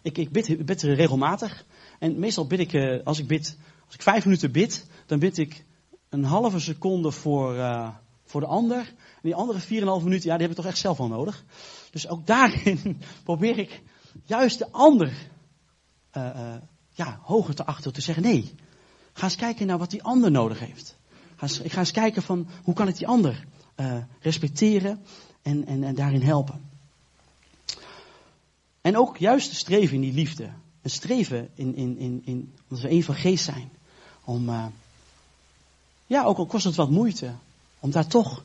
Ik, 0.01 0.17
ik 0.17 0.31
bid, 0.31 0.65
bid 0.65 0.81
regelmatig. 0.81 1.65
En 1.99 2.19
meestal 2.19 2.47
bid 2.47 2.59
ik, 2.59 2.73
uh, 2.73 3.03
als 3.03 3.19
ik 3.19 3.27
bid, 3.27 3.57
als 3.85 3.93
ik 3.93 4.01
vijf 4.01 4.25
minuten 4.25 4.51
bid, 4.51 4.85
dan 5.05 5.19
bid 5.19 5.37
ik 5.37 5.65
een 6.09 6.23
halve 6.23 6.59
seconde 6.59 7.11
voor, 7.11 7.55
voor 8.25 8.41
de 8.41 8.47
ander. 8.47 8.77
En 8.77 9.21
die 9.21 9.35
andere 9.35 9.61
4,5 9.61 9.67
minuten, 10.03 10.29
ja, 10.29 10.37
die 10.37 10.47
heb 10.47 10.49
ik 10.49 10.55
toch 10.55 10.65
echt 10.65 10.77
zelf 10.77 10.97
wel 10.97 11.07
nodig. 11.07 11.43
Dus 11.91 12.07
ook 12.07 12.27
daarin 12.27 13.01
probeer 13.23 13.57
ik 13.57 13.81
juist 14.23 14.57
de 14.57 14.71
ander 14.71 15.13
uh, 16.17 16.29
uh, 16.35 16.55
ja, 16.91 17.19
hoger 17.21 17.55
te 17.55 17.65
achten. 17.65 17.93
Te 17.93 18.01
zeggen, 18.01 18.23
nee, 18.23 18.55
ga 19.13 19.23
eens 19.23 19.35
kijken 19.35 19.67
naar 19.67 19.77
wat 19.77 19.89
die 19.89 20.03
ander 20.03 20.31
nodig 20.31 20.59
heeft. 20.59 20.97
Ga 21.35 21.41
eens, 21.41 21.59
ik 21.59 21.71
ga 21.71 21.79
eens 21.79 21.91
kijken 21.91 22.21
van, 22.21 22.47
hoe 22.63 22.73
kan 22.73 22.87
ik 22.87 22.97
die 22.97 23.07
ander 23.07 23.45
respecteren 24.19 25.05
en, 25.41 25.65
en, 25.65 25.83
en 25.83 25.95
daarin 25.95 26.21
helpen. 26.21 26.69
En 28.81 28.97
ook 28.97 29.17
juist 29.17 29.55
streven 29.55 29.95
in 29.95 30.01
die 30.01 30.13
liefde. 30.13 30.49
Een 30.81 30.89
streven 30.89 31.49
in, 31.55 31.75
in, 31.75 31.97
in, 31.97 32.21
in, 32.25 32.53
omdat 32.63 32.83
we 32.83 32.87
één 32.87 33.03
van 33.03 33.15
geest 33.15 33.43
zijn. 33.43 33.71
Om, 34.23 34.49
ja, 36.07 36.23
ook 36.23 36.37
al 36.37 36.45
kost 36.45 36.65
het 36.65 36.75
wat 36.75 36.89
moeite, 36.89 37.33
om 37.85 37.91
daar 37.91 38.07
toch 38.07 38.43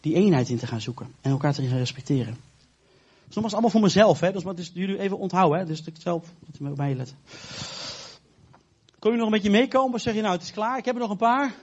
die 0.00 0.14
eenheid 0.14 0.48
in 0.48 0.58
te 0.58 0.66
gaan 0.66 0.80
zoeken. 0.80 1.14
En 1.20 1.30
elkaar 1.30 1.52
te 1.52 1.66
gaan 1.66 1.78
respecteren. 1.78 2.36
Dus 3.24 3.34
nogmaals 3.34 3.52
allemaal 3.52 3.70
voor 3.70 3.80
mezelf, 3.80 4.20
hè. 4.20 4.32
Dus 4.32 4.42
wat 4.42 4.58
is 4.58 4.70
jullie 4.74 4.98
even 4.98 5.18
onthouden, 5.18 5.58
hè. 5.58 5.64
Dus 5.64 5.82
ik 5.82 5.94
zelf, 5.98 6.32
je 6.58 6.68
bij 6.70 6.88
je 6.88 6.94
letten. 6.94 7.16
Kun 8.98 9.10
je 9.10 9.16
nog 9.16 9.26
een 9.26 9.32
beetje 9.32 9.50
meekomen? 9.50 10.00
Zeg 10.00 10.14
je 10.14 10.20
nou, 10.20 10.32
het 10.32 10.42
is 10.42 10.52
klaar, 10.52 10.78
ik 10.78 10.84
heb 10.84 10.94
er 10.94 11.00
nog 11.00 11.10
een 11.10 11.16
paar? 11.16 11.54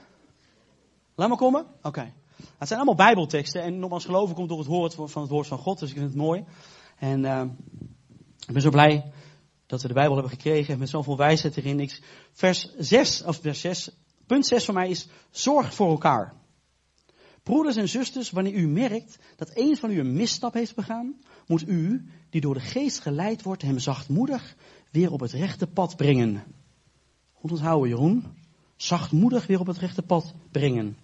Laat 1.14 1.28
maar 1.28 1.38
komen? 1.38 1.66
Oké. 1.82 2.12
Het 2.58 2.68
zijn 2.68 2.80
allemaal 2.80 3.06
bijbelteksten. 3.06 3.62
En 3.62 3.78
nogmaals, 3.78 4.04
geloven 4.04 4.34
komt 4.34 4.48
door 4.48 4.58
het 4.58 4.66
woord 4.66 4.94
van 4.94 5.22
het 5.22 5.30
woord 5.30 5.46
van 5.46 5.58
God. 5.58 5.78
Dus 5.78 5.90
ik 5.90 5.96
vind 5.96 6.08
het 6.08 6.18
mooi. 6.18 6.44
En 6.98 7.24
uh, 7.24 7.42
ik 8.46 8.52
ben 8.52 8.62
zo 8.62 8.70
blij 8.70 9.12
dat 9.66 9.82
we 9.82 9.88
de 9.88 9.94
Bijbel 9.94 10.14
hebben 10.14 10.32
gekregen 10.32 10.78
met 10.78 10.88
zoveel 10.88 11.16
wijsheid 11.16 11.56
erin. 11.56 11.90
Vers 12.32 12.74
6, 12.78 13.22
of 13.22 13.36
vers 13.36 13.60
6, 13.60 13.90
punt 14.26 14.46
6 14.46 14.64
voor 14.64 14.74
mij 14.74 14.88
is, 14.88 15.08
zorg 15.30 15.74
voor 15.74 15.90
elkaar. 15.90 16.38
Broeders 17.42 17.76
en 17.76 17.88
zusters, 17.88 18.30
wanneer 18.30 18.54
u 18.54 18.66
merkt 18.66 19.18
dat 19.36 19.50
een 19.54 19.76
van 19.76 19.90
u 19.90 19.98
een 19.98 20.12
misstap 20.12 20.54
heeft 20.54 20.74
begaan, 20.74 21.20
moet 21.46 21.68
u, 21.68 22.08
die 22.30 22.40
door 22.40 22.54
de 22.54 22.60
geest 22.60 23.00
geleid 23.00 23.42
wordt, 23.42 23.62
hem 23.62 23.78
zachtmoedig 23.78 24.56
weer 24.90 25.12
op 25.12 25.20
het 25.20 25.32
rechte 25.32 25.66
pad 25.66 25.96
brengen. 25.96 26.42
Goed 27.32 27.50
onthouden, 27.50 27.88
Jeroen. 27.88 28.24
Zachtmoedig 28.76 29.46
weer 29.46 29.60
op 29.60 29.66
het 29.66 29.78
rechte 29.78 30.02
pad 30.02 30.34
brengen. 30.50 30.96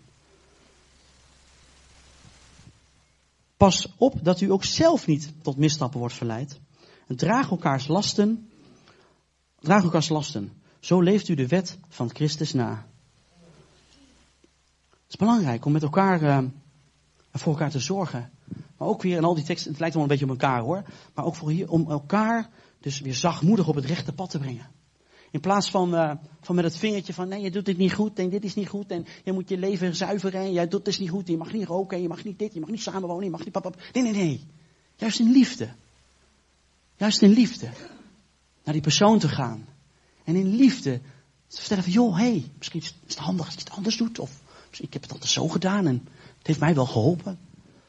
Pas 3.56 3.94
op 3.96 4.24
dat 4.24 4.40
u 4.40 4.50
ook 4.50 4.64
zelf 4.64 5.06
niet 5.06 5.32
tot 5.42 5.56
misstappen 5.56 5.98
wordt 5.98 6.14
verleid. 6.14 6.60
Draag 7.06 7.50
elkaars 7.50 7.86
lasten. 7.86 8.50
Draag 9.60 9.82
elkaars 9.82 10.08
lasten. 10.08 10.52
Zo 10.80 11.00
leeft 11.00 11.28
u 11.28 11.34
de 11.34 11.46
wet 11.46 11.78
van 11.88 12.10
Christus 12.14 12.52
na. 12.52 12.86
Het 15.06 15.14
is 15.14 15.26
belangrijk 15.26 15.64
om 15.64 15.72
met 15.72 15.82
elkaar 15.82 16.22
uh, 16.22 16.38
voor 17.32 17.52
elkaar 17.52 17.70
te 17.70 17.78
zorgen. 17.78 18.30
Maar 18.76 18.88
ook 18.88 19.02
weer, 19.02 19.16
in 19.16 19.24
al 19.24 19.34
die 19.34 19.44
teksten, 19.44 19.70
het 19.70 19.80
lijkt 19.80 19.94
wel 19.94 20.02
een 20.02 20.08
beetje 20.08 20.24
op 20.24 20.30
elkaar 20.30 20.60
hoor. 20.60 20.82
Maar 21.14 21.24
ook 21.24 21.34
voor 21.34 21.50
hier, 21.50 21.70
om 21.70 21.90
elkaar 21.90 22.48
dus 22.80 23.00
weer 23.00 23.14
zachtmoedig 23.14 23.68
op 23.68 23.74
het 23.74 23.84
rechte 23.84 24.12
pad 24.12 24.30
te 24.30 24.38
brengen. 24.38 24.66
In 25.30 25.40
plaats 25.40 25.70
van, 25.70 25.94
uh, 25.94 26.12
van 26.40 26.54
met 26.54 26.64
het 26.64 26.76
vingertje 26.76 27.12
van 27.14 27.28
nee, 27.28 27.40
je 27.40 27.50
doet 27.50 27.64
dit 27.64 27.76
niet 27.76 27.92
goed 27.92 28.18
en 28.18 28.28
dit 28.28 28.44
is 28.44 28.54
niet 28.54 28.68
goed 28.68 28.90
en 28.90 29.06
je 29.24 29.32
moet 29.32 29.48
je 29.48 29.58
leven 29.58 29.96
zuiveren 29.96 30.40
en 30.40 30.52
jij 30.52 30.68
doet 30.68 30.84
dit 30.84 30.98
niet 30.98 31.10
goed. 31.10 31.28
Je 31.28 31.36
mag 31.36 31.52
niet 31.52 31.66
roken 31.66 31.96
en 31.96 32.02
je 32.02 32.08
mag 32.08 32.24
niet 32.24 32.38
dit, 32.38 32.54
je 32.54 32.60
mag 32.60 32.68
niet 32.68 32.82
samenwonen, 32.82 33.24
je 33.24 33.30
mag 33.30 33.44
niet 33.44 33.52
pap. 33.52 33.76
Nee, 33.92 34.02
nee, 34.02 34.12
nee. 34.12 34.46
Juist 34.96 35.20
in 35.20 35.30
liefde. 35.30 35.68
Juist 36.96 37.22
in 37.22 37.30
liefde. 37.30 37.68
Naar 38.64 38.74
die 38.74 38.82
persoon 38.82 39.18
te 39.18 39.28
gaan. 39.28 39.66
En 40.24 40.36
in 40.36 40.54
liefde 40.54 41.00
te 41.46 41.58
vertellen 41.58 41.82
van, 41.82 41.92
joh, 41.92 42.16
hé, 42.16 42.30
hey, 42.30 42.50
misschien 42.58 42.80
is 42.80 42.94
het 43.06 43.18
handig 43.18 43.44
als 43.44 43.54
je 43.54 43.60
het 43.60 43.70
anders 43.70 43.96
doet. 43.96 44.18
Of 44.18 44.42
ik 44.80 44.92
heb 44.92 45.02
het 45.02 45.12
altijd 45.12 45.30
zo 45.30 45.48
gedaan 45.48 45.86
en 45.86 46.08
het 46.38 46.46
heeft 46.46 46.60
mij 46.60 46.74
wel 46.74 46.86
geholpen. 46.86 47.38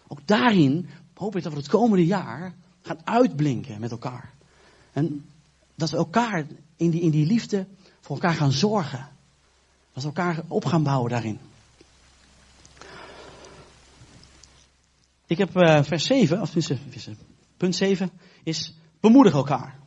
Ook 0.07 0.19
daarin 0.25 0.89
hoop 1.13 1.35
ik 1.35 1.43
dat 1.43 1.51
we 1.51 1.57
het 1.57 1.67
komende 1.67 2.05
jaar 2.05 2.55
gaan 2.81 2.99
uitblinken 3.03 3.79
met 3.79 3.91
elkaar. 3.91 4.33
En 4.91 5.25
dat 5.75 5.89
we 5.89 5.97
elkaar 5.97 6.45
in 6.75 6.89
die, 6.89 7.01
in 7.01 7.11
die 7.11 7.25
liefde 7.25 7.67
voor 8.01 8.15
elkaar 8.15 8.35
gaan 8.35 8.51
zorgen. 8.51 9.07
Dat 9.93 10.03
we 10.03 10.09
elkaar 10.09 10.43
op 10.47 10.65
gaan 10.65 10.83
bouwen 10.83 11.09
daarin. 11.09 11.39
Ik 15.25 15.37
heb 15.37 15.55
uh, 15.55 15.83
vers 15.83 16.05
7, 16.05 16.41
of 16.41 16.53
punt 17.57 17.75
7, 17.75 18.11
is 18.43 18.73
bemoedig 18.99 19.33
elkaar. 19.33 19.79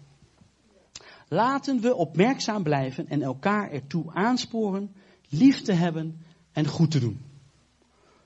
Laten 1.28 1.80
we 1.80 1.94
opmerkzaam 1.94 2.62
blijven 2.62 3.08
en 3.08 3.22
elkaar 3.22 3.70
ertoe 3.70 4.12
aansporen 4.12 4.94
lief 5.28 5.62
te 5.62 5.72
hebben 5.72 6.24
en 6.52 6.66
goed 6.66 6.90
te 6.90 7.00
doen. 7.00 7.20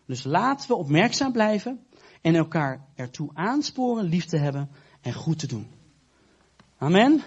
Dus 0.07 0.25
laten 0.25 0.69
we 0.69 0.75
opmerkzaam 0.75 1.33
blijven 1.33 1.81
en 2.21 2.35
elkaar 2.35 2.81
ertoe 2.95 3.31
aansporen 3.35 4.05
lief 4.05 4.25
te 4.25 4.39
hebben 4.39 4.71
en 5.01 5.13
goed 5.13 5.39
te 5.39 5.47
doen. 5.47 5.67
Amen. 6.79 7.23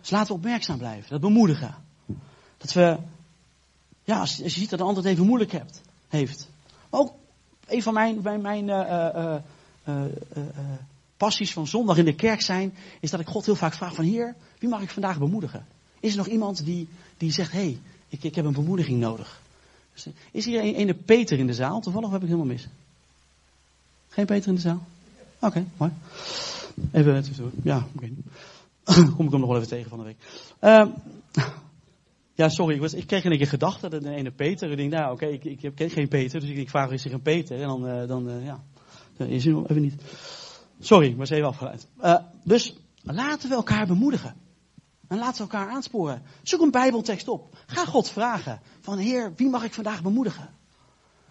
Dus 0.00 0.10
laten 0.10 0.28
we 0.28 0.34
opmerkzaam 0.34 0.78
blijven. 0.78 1.10
Dat 1.10 1.20
bemoedigen. 1.20 1.74
Dat 2.56 2.72
we, 2.72 2.98
ja, 4.04 4.20
als, 4.20 4.36
je 4.36 4.48
ziet 4.48 4.70
dat 4.70 4.78
de 4.78 4.84
ander 4.84 5.02
het 5.02 5.12
even 5.12 5.26
moeilijk 5.26 5.52
hebt, 5.52 5.80
heeft. 6.08 6.48
Maar 6.90 7.00
ook 7.00 7.14
een 7.66 7.82
van 7.82 7.94
mijn, 7.94 8.20
mijn, 8.22 8.40
mijn 8.40 8.68
uh, 8.68 9.36
uh, 9.88 10.04
uh, 10.36 10.44
passies 11.16 11.52
van 11.52 11.66
zondag 11.66 11.96
in 11.96 12.04
de 12.04 12.14
kerk 12.14 12.40
zijn, 12.40 12.74
is 13.00 13.10
dat 13.10 13.20
ik 13.20 13.26
God 13.26 13.46
heel 13.46 13.56
vaak 13.56 13.74
vraag 13.74 13.94
van 13.94 14.04
Heer, 14.04 14.34
wie 14.58 14.68
mag 14.68 14.82
ik 14.82 14.90
vandaag 14.90 15.18
bemoedigen? 15.18 15.66
Is 16.00 16.10
er 16.10 16.18
nog 16.18 16.26
iemand 16.26 16.64
die, 16.64 16.88
die 17.16 17.32
zegt, 17.32 17.52
hé, 17.52 17.58
hey, 17.58 17.78
ik, 18.08 18.22
ik 18.22 18.34
heb 18.34 18.44
een 18.44 18.52
bemoediging 18.52 19.00
nodig? 19.00 19.40
Is 20.32 20.44
hier 20.44 20.60
een, 20.62 20.88
een 20.88 21.04
Peter 21.04 21.38
in 21.38 21.46
de 21.46 21.54
zaal? 21.54 21.80
Toevallig 21.80 22.10
heb 22.10 22.20
ik 22.20 22.26
helemaal 22.26 22.46
mis. 22.46 22.68
Geen 24.08 24.26
Peter 24.26 24.48
in 24.48 24.54
de 24.54 24.60
zaal? 24.60 24.86
Oké, 25.40 25.66
mooi. 25.76 25.92
Even, 26.92 27.24
ja, 27.62 27.86
oké. 27.94 28.08
Kom 29.16 29.26
ik 29.26 29.30
hem 29.30 29.40
nog 29.40 29.48
wel 29.48 29.56
even 29.56 29.68
tegen 29.68 29.88
van 29.88 29.98
de 29.98 30.04
week. 30.04 30.16
Uh, 30.60 30.86
ja, 32.34 32.48
sorry, 32.48 32.74
ik, 32.74 32.80
was, 32.80 32.94
ik 32.94 33.06
kreeg 33.06 33.24
een 33.24 33.36
keer 33.36 33.46
gedachte 33.46 33.88
dat 33.88 34.04
een 34.04 34.12
ene 34.12 34.30
Peter. 34.30 34.70
Ik 34.70 34.76
denk, 34.76 34.92
nou 34.92 35.12
oké, 35.12 35.26
ik, 35.26 35.44
ik 35.44 35.62
heb 35.62 35.90
geen 35.92 36.08
Peter, 36.08 36.40
dus 36.40 36.48
ik, 36.48 36.56
ik 36.56 36.70
vraag 36.70 36.90
is 36.90 37.04
er 37.04 37.12
een 37.12 37.22
Peter? 37.22 37.60
En 37.60 37.66
dan, 37.66 37.88
uh, 37.88 38.08
dan 38.08 38.30
uh, 38.30 38.44
ja, 38.44 38.62
is 39.16 39.44
hij 39.44 39.52
nog 39.52 39.68
even 39.68 39.82
niet. 39.82 40.02
Sorry, 40.80 41.08
ik 41.08 41.16
was 41.16 41.30
even 41.30 41.46
afgeleid. 41.46 41.86
Dus 42.44 42.76
laten 43.02 43.48
we 43.48 43.54
elkaar 43.54 43.86
bemoedigen. 43.86 44.34
En 45.08 45.18
laten 45.18 45.46
we 45.46 45.52
elkaar 45.52 45.74
aansporen. 45.74 46.22
Zoek 46.42 46.60
een 46.60 46.70
Bijbeltekst 46.70 47.28
op. 47.28 47.56
Ga 47.66 47.84
God 47.84 48.10
vragen. 48.10 48.60
Van 48.80 48.98
Heer, 48.98 49.32
wie 49.36 49.48
mag 49.48 49.64
ik 49.64 49.74
vandaag 49.74 50.02
bemoedigen? 50.02 50.50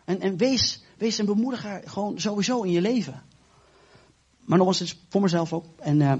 En, 0.05 0.21
en 0.21 0.37
wees, 0.37 0.83
wees 0.97 1.17
een 1.17 1.25
bemoediger 1.25 1.81
gewoon 1.85 2.19
sowieso 2.19 2.61
in 2.61 2.71
je 2.71 2.81
leven. 2.81 3.23
Maar 4.45 4.59
het 4.59 4.81
is 4.81 4.97
voor 5.09 5.21
mezelf 5.21 5.53
ook. 5.53 5.65
En 5.79 5.99
uh, 5.99 6.13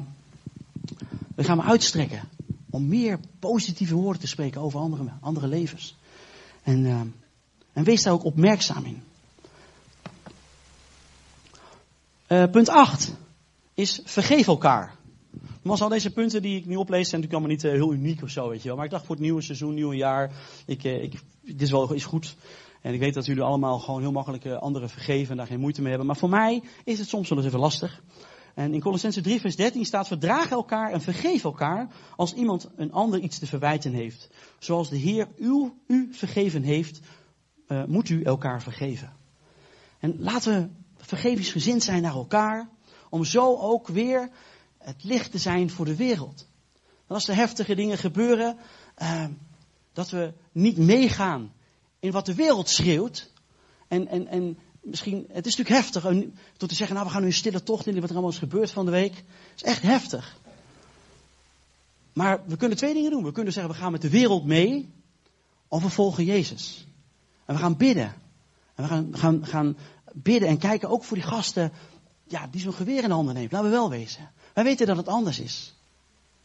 we 1.36 1.44
gaan 1.44 1.58
me 1.58 1.64
uitstrekken. 1.64 2.22
Om 2.70 2.88
meer 2.88 3.20
positieve 3.40 3.96
woorden 3.96 4.22
te 4.22 4.28
spreken 4.28 4.62
over 4.62 4.80
andere, 4.80 5.04
andere 5.22 5.48
levens. 5.48 5.98
En, 6.64 6.86
uh, 6.86 7.02
en 7.74 7.84
wees 7.84 8.04
daar 8.04 8.14
ook 8.14 8.24
opmerkzaam 8.24 8.86
in. 8.86 9.04
Uh, 12.28 12.44
punt 12.52 12.70
8 12.70 13.12
is 13.74 14.02
vergeef 14.04 14.48
elkaar. 14.48 14.97
Maar 15.68 15.82
al 15.82 15.90
deze 15.90 16.14
punten 16.14 16.42
die 16.42 16.58
ik 16.58 16.66
nu 16.66 16.76
oplees 16.76 17.10
zijn 17.10 17.22
natuurlijk 17.22 17.34
allemaal 17.34 17.50
niet 17.50 17.64
uh, 17.64 17.72
heel 17.72 17.94
uniek 17.94 18.24
of 18.24 18.30
zo, 18.30 18.50
weet 18.50 18.62
je 18.62 18.68
wel. 18.68 18.76
Maar 18.76 18.86
ik 18.86 18.92
dacht 18.92 19.06
voor 19.06 19.16
het 19.16 19.24
nieuwe 19.24 19.42
seizoen, 19.42 19.74
nieuwe 19.74 19.96
jaar, 19.96 20.32
ik, 20.66 20.84
uh, 20.84 21.04
ik, 21.04 21.14
dit 21.42 21.62
is 21.62 21.72
wel 21.72 21.94
is 21.94 22.06
goed. 22.06 22.36
En 22.82 22.94
ik 22.94 23.00
weet 23.00 23.14
dat 23.14 23.26
jullie 23.26 23.44
allemaal 23.44 23.80
gewoon 23.80 24.02
heel 24.02 24.12
makkelijk 24.12 24.46
uh, 24.46 24.58
anderen 24.58 24.90
vergeven 24.90 25.32
en 25.32 25.38
daar 25.38 25.48
geen 25.48 25.60
moeite 25.60 25.80
mee 25.80 25.90
hebben. 25.90 26.08
Maar 26.08 26.18
voor 26.18 26.30
mij 26.30 26.64
is 26.84 27.00
het 27.00 27.08
soms 27.08 27.30
wel 27.30 27.38
eens 27.38 27.48
even 27.48 27.60
lastig. 27.60 28.04
En 28.54 28.74
in 28.74 28.80
Colossense 28.80 29.22
3 29.22 29.40
vers 29.40 29.56
13 29.56 29.86
staat, 29.86 30.08
verdraag 30.08 30.50
elkaar 30.50 30.92
en 30.92 31.02
vergeef 31.02 31.44
elkaar 31.44 31.88
als 32.16 32.34
iemand 32.34 32.70
een 32.76 32.92
ander 32.92 33.20
iets 33.20 33.40
te 33.40 33.46
verwijten 33.46 33.94
heeft. 33.94 34.30
Zoals 34.60 34.90
de 34.90 34.98
Heer 34.98 35.28
u, 35.38 35.72
u 35.88 36.08
vergeven 36.12 36.64
heeft, 36.64 37.00
moet 37.88 38.10
u 38.10 38.24
elkaar 38.24 38.62
vergeven. 38.62 39.14
En 40.00 40.16
laten 40.20 40.54
we 40.54 40.70
vergevingsgezind 41.06 41.84
zijn 41.84 42.02
naar 42.02 42.14
elkaar, 42.14 42.70
om 43.10 43.24
zo 43.24 43.56
ook 43.56 43.88
weer 43.88 44.30
het 44.78 45.04
licht 45.04 45.32
te 45.32 45.38
zijn 45.38 45.70
voor 45.70 45.86
de 45.86 45.96
wereld. 45.96 46.48
En 47.08 47.16
als 47.16 47.28
er 47.28 47.36
heftige 47.36 47.76
dingen 47.76 47.98
gebeuren, 47.98 48.58
uh, 49.02 49.26
dat 49.94 50.10
we 50.10 50.34
niet 50.52 50.78
meegaan 50.78 51.54
in 52.00 52.12
wat 52.12 52.26
de 52.26 52.36
wereld 52.36 52.70
schreeuwt. 52.70 53.32
En, 53.88 54.08
en, 54.08 54.28
en 54.28 54.58
misschien, 54.82 55.26
het 55.32 55.46
is 55.46 55.56
natuurlijk 55.56 55.86
heftig 55.86 56.06
om 56.06 56.34
te 56.58 56.76
zeggen, 56.76 56.96
nou 56.96 57.08
we 57.08 57.14
gaan 57.14 57.22
nu 57.22 57.28
een 57.28 57.34
stille 57.34 57.64
tocht 57.64 57.88
in 57.88 57.94
wat 57.94 58.04
er 58.04 58.12
allemaal 58.12 58.32
is 58.32 58.38
gebeurd 58.38 58.72
van 58.72 58.86
de 58.86 58.92
week. 58.92 59.24
Is 59.56 59.64
echt 59.64 59.82
heftig. 59.82 60.40
Maar 62.14 62.42
we 62.46 62.58
kunnen 62.58 62.78
twee 62.78 62.94
dingen 62.94 63.12
doen. 63.12 63.24
We 63.24 63.32
kunnen 63.32 63.54
zeggen, 63.54 63.74
we 63.74 63.80
gaan 63.80 63.92
met 63.92 64.02
de 64.02 64.10
wereld 64.10 64.46
mee, 64.46 64.90
of 65.68 65.84
we 65.84 65.90
volgen 65.90 66.26
Jezus. 66.26 66.88
En 67.46 67.56
we 67.56 67.62
gaan 67.62 67.78
bidden. 67.78 68.14
En 68.76 68.84
we 68.84 68.90
gaan, 68.90 69.10
gaan, 69.12 69.46
gaan 69.46 69.78
bidden 70.14 70.50
en 70.50 70.58
kijken 70.58 70.90
ook 70.90 71.04
voor 71.04 71.18
die 71.18 71.26
gasten, 71.26 71.72
ja, 72.24 72.48
die 72.48 72.62
zo'n 72.62 72.74
geweer 72.74 73.04
in 73.04 73.10
de 73.10 73.16
handen 73.16 73.34
neemt. 73.34 73.52
Laten 73.52 73.70
we 73.70 73.76
wel 73.76 73.90
wezen. 73.90 74.32
Wij 74.58 74.66
weten 74.66 74.88
dat 74.88 74.98
het 74.98 75.08
anders 75.08 75.40
is. 75.40 75.74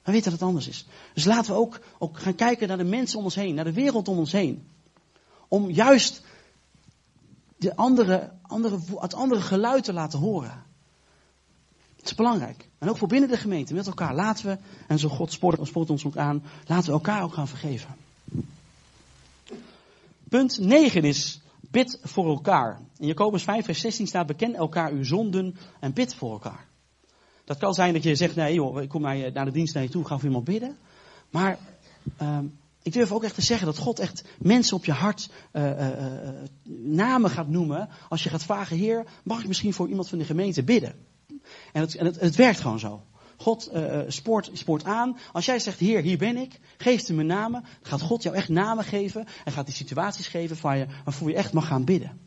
Wij 0.03 0.15
weten 0.15 0.31
dat 0.31 0.41
het 0.41 0.49
anders 0.49 0.69
is. 0.69 0.87
Dus 1.15 1.25
laten 1.25 1.53
we 1.53 1.59
ook, 1.59 1.81
ook 1.99 2.19
gaan 2.19 2.35
kijken 2.35 2.69
naar 2.69 2.77
de 2.77 2.85
mensen 2.85 3.19
om 3.19 3.25
ons 3.25 3.35
heen, 3.35 3.55
naar 3.55 3.65
de 3.65 3.73
wereld 3.73 4.09
om 4.09 4.19
ons 4.19 4.33
heen. 4.33 4.69
Om 5.49 5.71
juist 5.71 6.23
de 7.57 7.77
andere, 7.77 8.33
andere, 8.43 8.79
het 8.97 9.15
andere 9.15 9.41
geluid 9.41 9.85
te 9.85 9.93
laten 9.93 10.19
horen. 10.19 10.63
Het 11.97 12.05
is 12.05 12.15
belangrijk. 12.15 12.69
En 12.79 12.89
ook 12.89 12.97
voor 12.97 13.09
binnen 13.09 13.29
de 13.29 13.37
gemeente, 13.37 13.75
met 13.75 13.87
elkaar. 13.87 14.15
Laten 14.15 14.47
we, 14.47 14.59
en 14.87 14.99
zo 14.99 15.09
God 15.09 15.33
spoort, 15.33 15.67
spoort 15.67 15.91
ons 15.91 16.05
ook 16.05 16.17
aan, 16.17 16.43
laten 16.67 16.87
we 16.87 16.93
elkaar 16.93 17.23
ook 17.23 17.35
gaan 17.35 17.49
vergeven. 17.49 17.97
Punt 20.29 20.59
9 20.59 21.05
is, 21.05 21.41
bid 21.61 21.99
voor 22.03 22.27
elkaar. 22.27 22.81
In 22.99 23.07
Jacobus 23.07 23.43
5 23.43 23.65
vers 23.65 23.81
16 23.81 24.07
staat, 24.07 24.27
beken 24.27 24.55
elkaar 24.55 24.91
uw 24.91 25.05
zonden 25.05 25.57
en 25.81 25.93
bid 25.93 26.15
voor 26.15 26.33
elkaar. 26.33 26.71
Dat 27.45 27.59
kan 27.59 27.75
zijn 27.75 27.93
dat 27.93 28.03
je 28.03 28.15
zegt, 28.15 28.37
nee 28.37 28.55
joh, 28.55 28.83
ik 28.83 28.89
kom 28.89 29.03
naar, 29.03 29.45
de 29.45 29.51
dienst 29.51 29.75
naar 29.75 29.83
je 29.83 29.89
toe, 29.89 30.05
ga 30.05 30.17
voor 30.17 30.25
iemand 30.25 30.45
bidden. 30.45 30.77
Maar 31.31 31.59
um, 32.23 32.59
ik 32.83 32.93
durf 32.93 33.13
ook 33.13 33.25
echt 33.25 33.35
te 33.35 33.43
zeggen 33.43 33.67
dat 33.67 33.79
God 33.79 33.99
echt 33.99 34.25
mensen 34.39 34.77
op 34.77 34.85
je 34.85 34.93
hart 34.93 35.31
uh, 35.53 35.65
uh, 35.65 35.89
uh, 35.89 36.29
namen 36.77 37.31
gaat 37.31 37.49
noemen. 37.49 37.89
Als 38.09 38.23
je 38.23 38.29
gaat 38.29 38.43
vragen, 38.43 38.77
Heer, 38.77 39.05
mag 39.25 39.41
ik 39.41 39.49
misschien 39.49 39.73
voor 39.73 39.89
iemand 39.89 40.09
van 40.09 40.19
de 40.19 40.25
gemeente 40.25 40.63
bidden? 40.63 40.95
En 41.73 41.81
het, 41.81 41.95
en 41.95 42.07
het 42.07 42.37
werkt 42.37 42.61
gewoon 42.61 42.79
zo. 42.79 43.03
God 43.37 43.71
spoort, 44.07 44.51
spoort 44.53 44.85
aan. 44.85 45.17
Als 45.33 45.45
jij 45.45 45.59
zegt, 45.59 45.79
Heer, 45.79 46.03
hier 46.03 46.19
ben 46.19 46.37
ik, 46.37 46.61
geef 46.77 47.07
hem 47.07 47.17
mijn 47.17 47.29
namen. 47.29 47.61
Dan 47.61 47.71
gaat 47.83 48.01
God 48.01 48.23
jou 48.23 48.37
echt 48.37 48.49
namen 48.49 48.85
geven. 48.85 49.27
En 49.45 49.53
gaat 49.53 49.67
die 49.67 49.75
situaties 49.75 50.29
geven 50.29 50.57
waar 50.61 50.77
je, 50.77 50.87
waarvoor 51.05 51.29
je 51.29 51.37
echt 51.37 51.53
mag 51.53 51.67
gaan 51.67 51.85
bidden. 51.85 52.21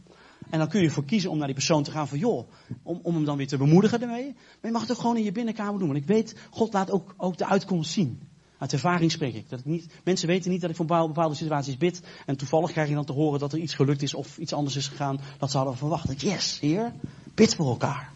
En 0.56 0.62
dan 0.62 0.70
kun 0.70 0.80
je 0.82 0.88
ervoor 0.88 1.06
kiezen 1.06 1.30
om 1.30 1.38
naar 1.38 1.46
die 1.46 1.56
persoon 1.56 1.84
te 1.84 1.92
gaan 1.92 2.08
van, 2.08 2.18
joh, 2.18 2.50
om, 2.84 3.00
om 3.04 3.16
hem 3.16 3.26
dan 3.26 3.38
weer 3.38 3.48
te 3.48 3.58
bemoedigen 3.58 4.02
ermee. 4.02 4.26
Maar 4.26 4.36
je 4.62 4.72
mag 4.72 4.82
het 4.82 4.92
ook 4.92 4.98
gewoon 4.98 5.18
in 5.18 5.24
je 5.24 5.32
binnenkamer 5.32 5.80
doen. 5.80 5.88
Want 5.88 6.00
ik 6.00 6.08
weet, 6.08 6.36
God 6.50 6.74
laat 6.74 6.92
ook, 6.92 7.14
ook 7.18 7.38
de 7.38 7.46
uitkomst 7.46 7.92
zien. 7.92 8.20
Uit 8.58 8.74
ervaring 8.74 9.12
spreek 9.12 9.34
ik. 9.34 9.50
Dat 9.50 9.66
niet, 9.66 9.88
mensen 10.04 10.28
weten 10.28 10.52
niet 10.52 10.62
dat 10.62 10.70
ik 10.70 10.76
voor 10.76 10.86
bepaalde 10.86 11.36
situaties 11.36 11.78
bid. 11.78 12.02
En 12.26 12.38
toevallig 12.38 12.72
krijg 12.72 12.88
je 12.88 12.96
dan 12.96 13.06
te 13.06 13.14
horen 13.14 13.40
dat 13.40 13.54
er 13.54 13.60
iets 13.60 13.74
gelukt 13.74 14.02
is 14.02 14.14
of 14.14 14.38
iets 14.38 14.54
anders 14.54 14.76
is 14.76 14.88
gegaan. 14.88 15.20
Dat 15.38 15.52
ze 15.52 15.58
hadden 15.58 15.78
verwacht. 15.78 16.22
Yes, 16.22 16.60
heer, 16.60 16.94
bid 17.34 17.56
voor 17.56 17.68
elkaar. 17.68 18.12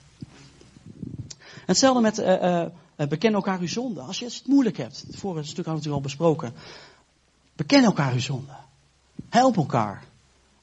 Hetzelfde 1.66 2.02
met 2.02 2.20
uh, 2.20 2.66
beken 3.10 3.34
elkaar 3.34 3.60
uw 3.60 3.68
zonde. 3.68 4.02
Als 4.02 4.20
je 4.20 4.26
het 4.26 4.44
moeilijk 4.46 4.78
hebt. 4.78 5.04
Het 5.08 5.16
vorige 5.16 5.48
stuk 5.48 5.66
hadden 5.66 5.84
we 5.84 5.90
natuurlijk 5.90 6.20
al 6.20 6.28
besproken. 6.36 6.54
Beken 7.56 7.84
elkaar 7.84 8.14
uw 8.14 8.20
zonde. 8.20 8.54
Help 9.30 9.58
elkaar. 9.58 10.09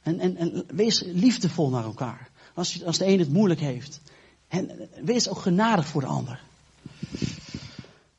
En, 0.07 0.21
en, 0.21 0.37
en 0.37 0.65
wees 0.67 1.03
liefdevol 1.03 1.71
naar 1.71 1.85
elkaar. 1.85 2.31
Als, 2.55 2.85
als 2.85 2.99
de 2.99 3.07
een 3.07 3.19
het 3.19 3.33
moeilijk 3.33 3.61
heeft. 3.61 4.01
En 4.49 4.89
wees 5.05 5.29
ook 5.29 5.39
genadig 5.39 5.87
voor 5.87 6.01
de 6.01 6.07
ander. 6.07 6.41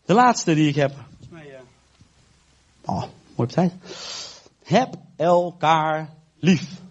De 0.06 0.13
laatste 0.13 0.54
die 0.54 0.67
ik 0.67 0.76
heb. 0.76 0.95
Oh, 2.86 3.00
mooi 3.00 3.12
op 3.36 3.50
tijd. 3.50 3.73
Heb 4.63 4.95
elkaar 5.15 6.13
lief. 6.39 6.82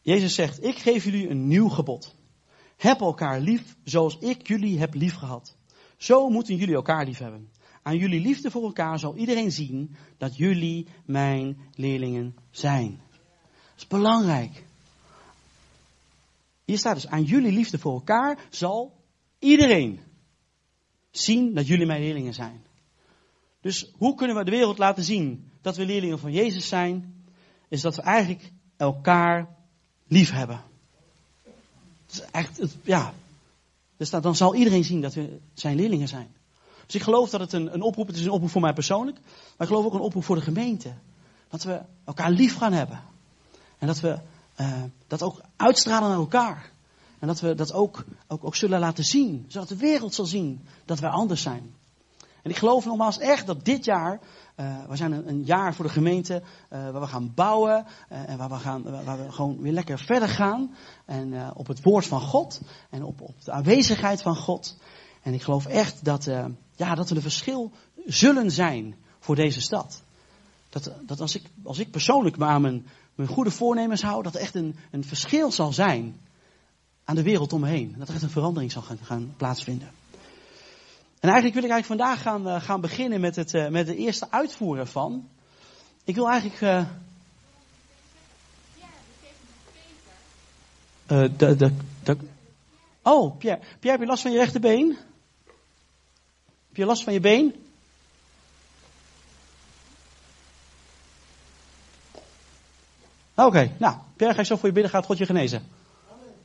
Jezus 0.00 0.34
zegt, 0.34 0.64
ik 0.64 0.78
geef 0.78 1.04
jullie 1.04 1.28
een 1.28 1.46
nieuw 1.46 1.68
gebod. 1.68 2.14
Heb 2.76 3.00
elkaar 3.00 3.40
lief 3.40 3.76
zoals 3.84 4.18
ik 4.18 4.48
jullie 4.48 4.78
heb 4.78 4.94
lief 4.94 5.14
gehad. 5.14 5.56
Zo 5.96 6.28
moeten 6.28 6.56
jullie 6.56 6.74
elkaar 6.74 7.04
lief 7.04 7.18
hebben. 7.18 7.50
Aan 7.82 7.96
jullie 7.96 8.20
liefde 8.20 8.50
voor 8.50 8.62
elkaar 8.62 8.98
zal 8.98 9.16
iedereen 9.16 9.52
zien 9.52 9.96
dat 10.18 10.36
jullie 10.36 10.86
mijn 11.04 11.58
leerlingen 11.74 12.36
zijn. 12.50 13.00
Dat 13.10 13.76
is 13.76 13.86
belangrijk. 13.86 14.64
Hier 16.64 16.78
staat 16.78 16.94
dus, 16.94 17.06
aan 17.06 17.24
jullie 17.24 17.52
liefde 17.52 17.78
voor 17.78 17.92
elkaar 17.92 18.38
zal 18.50 18.96
iedereen 19.38 20.00
zien 21.10 21.54
dat 21.54 21.66
jullie 21.66 21.86
mijn 21.86 22.00
leerlingen 22.00 22.34
zijn. 22.34 22.62
Dus 23.60 23.90
hoe 23.96 24.14
kunnen 24.14 24.36
we 24.36 24.44
de 24.44 24.50
wereld 24.50 24.78
laten 24.78 25.04
zien 25.04 25.50
dat 25.60 25.76
we 25.76 25.86
leerlingen 25.86 26.18
van 26.18 26.32
Jezus 26.32 26.68
zijn? 26.68 27.24
Is 27.68 27.80
dat 27.80 27.96
we 27.96 28.02
eigenlijk 28.02 28.52
elkaar 28.76 29.56
lief 30.06 30.30
hebben. 30.30 30.62
Dat 32.06 32.14
is 32.14 32.20
echt, 32.30 32.60
ja. 32.82 33.14
Dus 33.96 34.10
dan 34.10 34.36
zal 34.36 34.54
iedereen 34.54 34.84
zien 34.84 35.00
dat 35.00 35.14
we 35.14 35.38
zijn 35.54 35.76
leerlingen 35.76 36.08
zijn. 36.08 36.34
Dus 36.90 37.00
ik 37.00 37.06
geloof 37.06 37.30
dat 37.30 37.40
het 37.40 37.52
een, 37.52 37.74
een 37.74 37.82
oproep, 37.82 38.06
het 38.06 38.16
is 38.16 38.24
een 38.24 38.30
oproep 38.30 38.50
voor 38.50 38.60
mij 38.60 38.72
persoonlijk, 38.72 39.18
maar 39.24 39.66
ik 39.66 39.66
geloof 39.66 39.84
ook 39.84 39.94
een 39.94 40.00
oproep 40.00 40.24
voor 40.24 40.36
de 40.36 40.42
gemeente. 40.42 40.92
Dat 41.48 41.62
we 41.62 41.80
elkaar 42.04 42.30
lief 42.30 42.56
gaan 42.56 42.72
hebben. 42.72 43.00
En 43.78 43.86
dat 43.86 44.00
we 44.00 44.18
uh, 44.60 44.82
dat 45.06 45.22
ook 45.22 45.40
uitstralen 45.56 46.08
naar 46.08 46.18
elkaar. 46.18 46.72
En 47.18 47.26
dat 47.26 47.40
we 47.40 47.54
dat 47.54 47.72
ook, 47.72 48.04
ook, 48.28 48.44
ook 48.44 48.56
zullen 48.56 48.80
laten 48.80 49.04
zien, 49.04 49.44
zodat 49.48 49.68
de 49.68 49.76
wereld 49.76 50.14
zal 50.14 50.24
zien 50.24 50.66
dat 50.84 50.98
wij 50.98 51.10
anders 51.10 51.42
zijn. 51.42 51.74
En 52.42 52.50
ik 52.50 52.56
geloof 52.56 52.84
nogmaals 52.84 53.18
echt 53.18 53.46
dat 53.46 53.64
dit 53.64 53.84
jaar, 53.84 54.20
uh, 54.56 54.84
we 54.88 54.96
zijn 54.96 55.28
een, 55.28 55.44
jaar 55.44 55.74
voor 55.74 55.84
de 55.84 55.90
gemeente 55.90 56.42
uh, 56.72 56.90
waar 56.90 57.00
we 57.00 57.06
gaan 57.06 57.32
bouwen 57.34 57.86
en 58.08 58.38
waar 58.38 58.48
we, 58.48 58.54
gaan, 58.54 59.04
waar 59.04 59.24
we 59.24 59.32
gewoon 59.32 59.60
weer 59.60 59.72
lekker 59.72 59.98
verder 59.98 60.28
gaan. 60.28 60.74
En 61.04 61.54
op 61.54 61.66
het 61.66 61.82
woord 61.82 62.06
van 62.06 62.20
God 62.20 62.60
en 62.90 63.04
op, 63.04 63.20
op 63.20 63.44
de 63.44 63.52
aanwezigheid 63.52 64.22
van 64.22 64.36
God. 64.36 64.76
En 65.22 65.34
ik 65.34 65.42
geloof 65.42 65.66
echt 65.66 66.04
dat, 66.04 66.24
ja, 66.76 66.94
dat 66.94 67.08
we 67.08 67.14
een 67.14 67.22
verschil 67.22 67.72
zullen 68.06 68.50
zijn 68.50 68.94
voor 69.18 69.36
deze 69.36 69.60
stad. 69.60 70.02
Dat, 70.68 70.92
dat 71.06 71.20
als, 71.20 71.34
ik, 71.34 71.42
als 71.62 71.78
ik 71.78 71.90
persoonlijk 71.90 72.36
me 72.36 72.44
aan 72.44 72.62
mijn, 72.62 72.86
mijn 73.14 73.28
goede 73.28 73.50
voornemens 73.50 74.02
hou, 74.02 74.22
dat 74.22 74.34
er 74.34 74.40
echt 74.40 74.54
een, 74.54 74.76
een 74.90 75.04
verschil 75.04 75.52
zal 75.52 75.72
zijn 75.72 76.20
aan 77.04 77.14
de 77.14 77.22
wereld 77.22 77.52
om 77.52 77.60
me 77.60 77.68
heen. 77.68 77.94
Dat 77.98 78.08
er 78.08 78.14
echt 78.14 78.22
een 78.22 78.30
verandering 78.30 78.72
zal 78.72 78.82
gaan, 78.82 78.98
gaan 79.02 79.34
plaatsvinden. 79.36 79.90
En 81.20 81.28
eigenlijk 81.28 81.54
wil 81.54 81.64
ik 81.64 81.70
eigenlijk 81.70 82.00
vandaag 82.00 82.22
gaan, 82.22 82.46
uh, 82.46 82.62
gaan 82.62 82.80
beginnen 82.80 83.20
met 83.20 83.36
het, 83.36 83.54
uh, 83.54 83.68
met 83.68 83.86
de 83.86 83.96
eerste 83.96 84.30
uitvoeren 84.30 84.88
van. 84.88 85.28
Ik 86.04 86.14
wil 86.14 86.28
eigenlijk. 86.28 86.60
Uh, 86.60 86.86
de, 91.36 91.56
de, 91.56 91.72
de, 92.02 92.16
oh, 93.02 93.38
Pierre. 93.38 93.60
Pierre, 93.60 93.90
heb 93.90 94.00
je 94.00 94.06
last 94.06 94.22
van 94.22 94.32
je 94.32 94.38
rechterbeen? 94.38 94.96
Heb 96.70 96.78
je 96.78 96.84
last 96.84 97.04
van 97.04 97.12
je 97.12 97.20
been? 97.20 97.54
Oké, 103.34 103.48
okay, 103.48 103.72
nou, 103.78 103.96
Pierre, 104.16 104.34
ga 104.34 104.40
je 104.40 104.46
zo 104.46 104.56
voor 104.56 104.68
je 104.68 104.74
bidden, 104.74 104.92
gaat 104.92 105.04
God 105.04 105.18
je 105.18 105.26
genezen. 105.26 105.62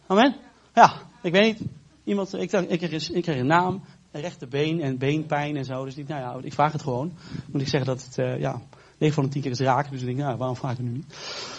Amen? 0.07 0.35
Ja, 0.73 1.01
ik 1.21 1.31
weet 1.31 1.59
niet. 1.59 1.69
Iemand, 2.03 2.33
ik, 2.33 2.51
ik, 2.51 2.81
ik 2.81 3.23
kreeg 3.23 3.39
een 3.39 3.45
naam 3.45 3.83
rechterbeen 4.11 4.81
en 4.81 4.97
beenpijn 4.97 5.57
en 5.57 5.65
zo. 5.65 5.85
Dus 5.85 5.95
ik, 5.95 6.07
nou 6.07 6.21
ja, 6.21 6.45
ik 6.45 6.53
vraag 6.53 6.71
het 6.71 6.81
gewoon. 6.81 7.13
Moet 7.45 7.61
ik 7.61 7.67
zeggen 7.67 7.95
dat 7.95 8.05
het, 8.05 8.17
uh, 8.17 8.39
ja, 8.39 8.61
9 8.97 9.15
van 9.15 9.23
de 9.23 9.29
10 9.29 9.41
keer 9.41 9.51
is 9.51 9.59
raken. 9.59 9.91
Dus 9.91 9.99
ik 9.99 10.05
denk, 10.05 10.17
nou, 10.17 10.37
waarom 10.37 10.55
vraag 10.55 10.71
ik 10.71 10.77
het 10.77 10.85
nu 10.85 10.91
niet? 10.91 11.15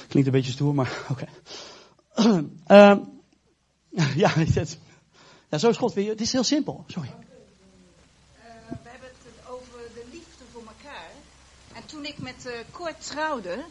Klinkt 0.08 0.28
een 0.28 0.34
beetje 0.34 0.52
stoer, 0.52 0.74
maar 0.74 0.98
oké. 1.10 1.26
Uh, 2.68 2.96
ja, 4.16 4.32
ja, 5.50 5.58
zo 5.58 5.68
is 5.68 5.76
God. 5.76 5.94
Het 5.94 6.20
is 6.20 6.32
heel 6.32 6.44
simpel. 6.44 6.84
Sorry. 6.86 7.08
Uh, 7.08 7.14
we 8.68 8.88
hebben 8.88 9.08
het 9.08 9.48
over 9.48 9.78
de 9.94 10.04
liefde 10.12 10.44
voor 10.52 10.62
elkaar. 10.66 11.10
En 11.72 11.85
toen 11.96 12.04
ik 12.04 12.18
met 12.18 12.46
uh, 12.46 12.52
Kort 12.70 13.06
trouwde, 13.06 13.64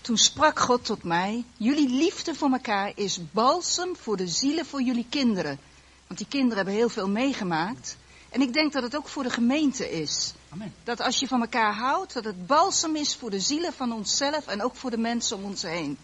toen 0.00 0.16
sprak 0.16 0.58
God 0.58 0.84
tot 0.84 1.02
mij: 1.02 1.44
Jullie 1.56 1.88
liefde 1.88 2.34
voor 2.34 2.50
elkaar 2.50 2.92
is 2.94 3.20
balsem 3.32 3.96
voor 3.96 4.16
de 4.16 4.28
zielen 4.28 4.66
voor 4.66 4.82
jullie 4.82 5.06
kinderen. 5.08 5.58
Want 6.06 6.18
die 6.18 6.28
kinderen 6.28 6.56
hebben 6.56 6.74
heel 6.74 6.88
veel 6.88 7.08
meegemaakt. 7.08 7.96
En 8.30 8.40
ik 8.40 8.52
denk 8.52 8.72
dat 8.72 8.82
het 8.82 8.96
ook 8.96 9.08
voor 9.08 9.22
de 9.22 9.30
gemeente 9.30 9.90
is. 10.00 10.34
Amen. 10.48 10.72
Dat 10.84 11.00
als 11.00 11.18
je 11.18 11.26
van 11.26 11.40
elkaar 11.40 11.74
houdt, 11.74 12.12
dat 12.12 12.24
het 12.24 12.46
balsem 12.46 12.96
is 12.96 13.16
voor 13.16 13.30
de 13.30 13.40
zielen 13.40 13.72
van 13.72 13.92
onszelf 13.92 14.46
en 14.46 14.62
ook 14.62 14.74
voor 14.74 14.90
de 14.90 14.98
mensen 14.98 15.36
om 15.36 15.44
ons 15.44 15.62
heen. 15.62 15.98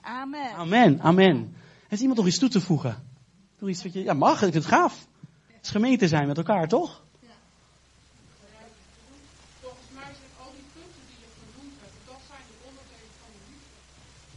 Amen. 0.00 0.52
Amen, 0.52 1.00
amen. 1.00 1.56
Heeft 1.88 2.00
iemand 2.00 2.18
nog 2.18 2.28
iets 2.28 2.38
toe 2.38 2.48
te 2.48 2.60
voegen? 2.60 3.08
Doe 3.58 3.70
iets 3.70 3.82
wat 3.82 3.92
je, 3.92 4.02
ja 4.02 4.12
mag, 4.12 4.32
ik 4.32 4.38
vind 4.38 4.54
het 4.54 4.66
gaaf. 4.66 5.06
Het 5.46 5.64
is 5.64 5.70
gemeente 5.70 6.08
zijn 6.08 6.26
met 6.26 6.36
elkaar, 6.36 6.68
toch? 6.68 7.02
Volgens 9.64 9.90
mij 9.94 10.10
zijn 10.20 10.32
al 10.42 10.50
die 10.58 10.66
punten 10.76 11.02
die 11.10 11.18
je 11.24 11.30
genoemd 11.40 11.76
hebt, 11.84 11.98
dat 12.10 12.20
zijn 12.30 12.44
de 12.50 12.56
onderdelen 12.68 13.12
van 13.22 13.30
de 13.36 13.42
liefde. 13.50 13.78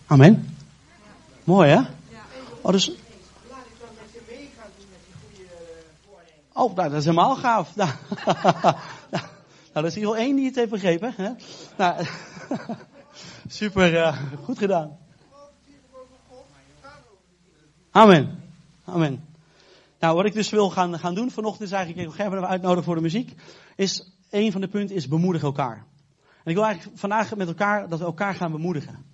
Amen. 0.08 0.58
Mooi 1.44 1.70
hè? 1.70 1.82
Oh, 2.62 2.72
dus... 2.72 2.92
Oh, 6.54 6.76
nou, 6.76 6.90
dat 6.90 7.00
is 7.00 7.06
helemaal 7.06 7.36
gaaf. 7.36 7.76
Nou, 9.10 9.84
nou, 9.84 9.86
dat 9.86 9.86
is 9.86 9.96
hier 9.96 10.14
één 10.14 10.36
die 10.36 10.46
het 10.46 10.56
heeft 10.56 10.70
begrepen. 10.70 11.14
Hè? 11.18 11.30
Nou, 11.78 12.06
super, 13.48 13.98
eh, 13.98 14.18
goed 14.44 14.58
gedaan. 14.58 14.98
Amen. 17.92 18.44
Amen. 18.86 19.26
Nou, 20.00 20.16
wat 20.16 20.26
ik 20.26 20.34
dus 20.34 20.50
wil 20.50 20.70
gaan, 20.70 21.00
gaan 21.00 21.16
doen 21.16 21.32
vanochtend 21.32 21.64
is 21.64 21.72
eigenlijk, 21.72 22.08
ik 22.08 22.20
even 22.20 22.48
uitnodigen 22.48 22.84
voor 22.84 22.96
de 22.96 23.02
muziek, 23.02 23.36
is, 23.76 24.12
een 24.30 24.52
van 24.52 24.62
de 24.62 24.68
punten 24.68 24.96
is 24.96 25.08
bemoedigen 25.08 25.48
elkaar. 25.48 25.86
En 26.44 26.52
ik 26.52 26.56
wil 26.56 26.66
eigenlijk 26.66 27.00
vandaag 27.00 27.36
met 27.36 27.48
elkaar, 27.48 27.90
dat 27.90 28.00
we 28.00 28.06
elkaar 28.06 28.36
gaan 28.36 28.52
bemoedigen. 28.52 29.07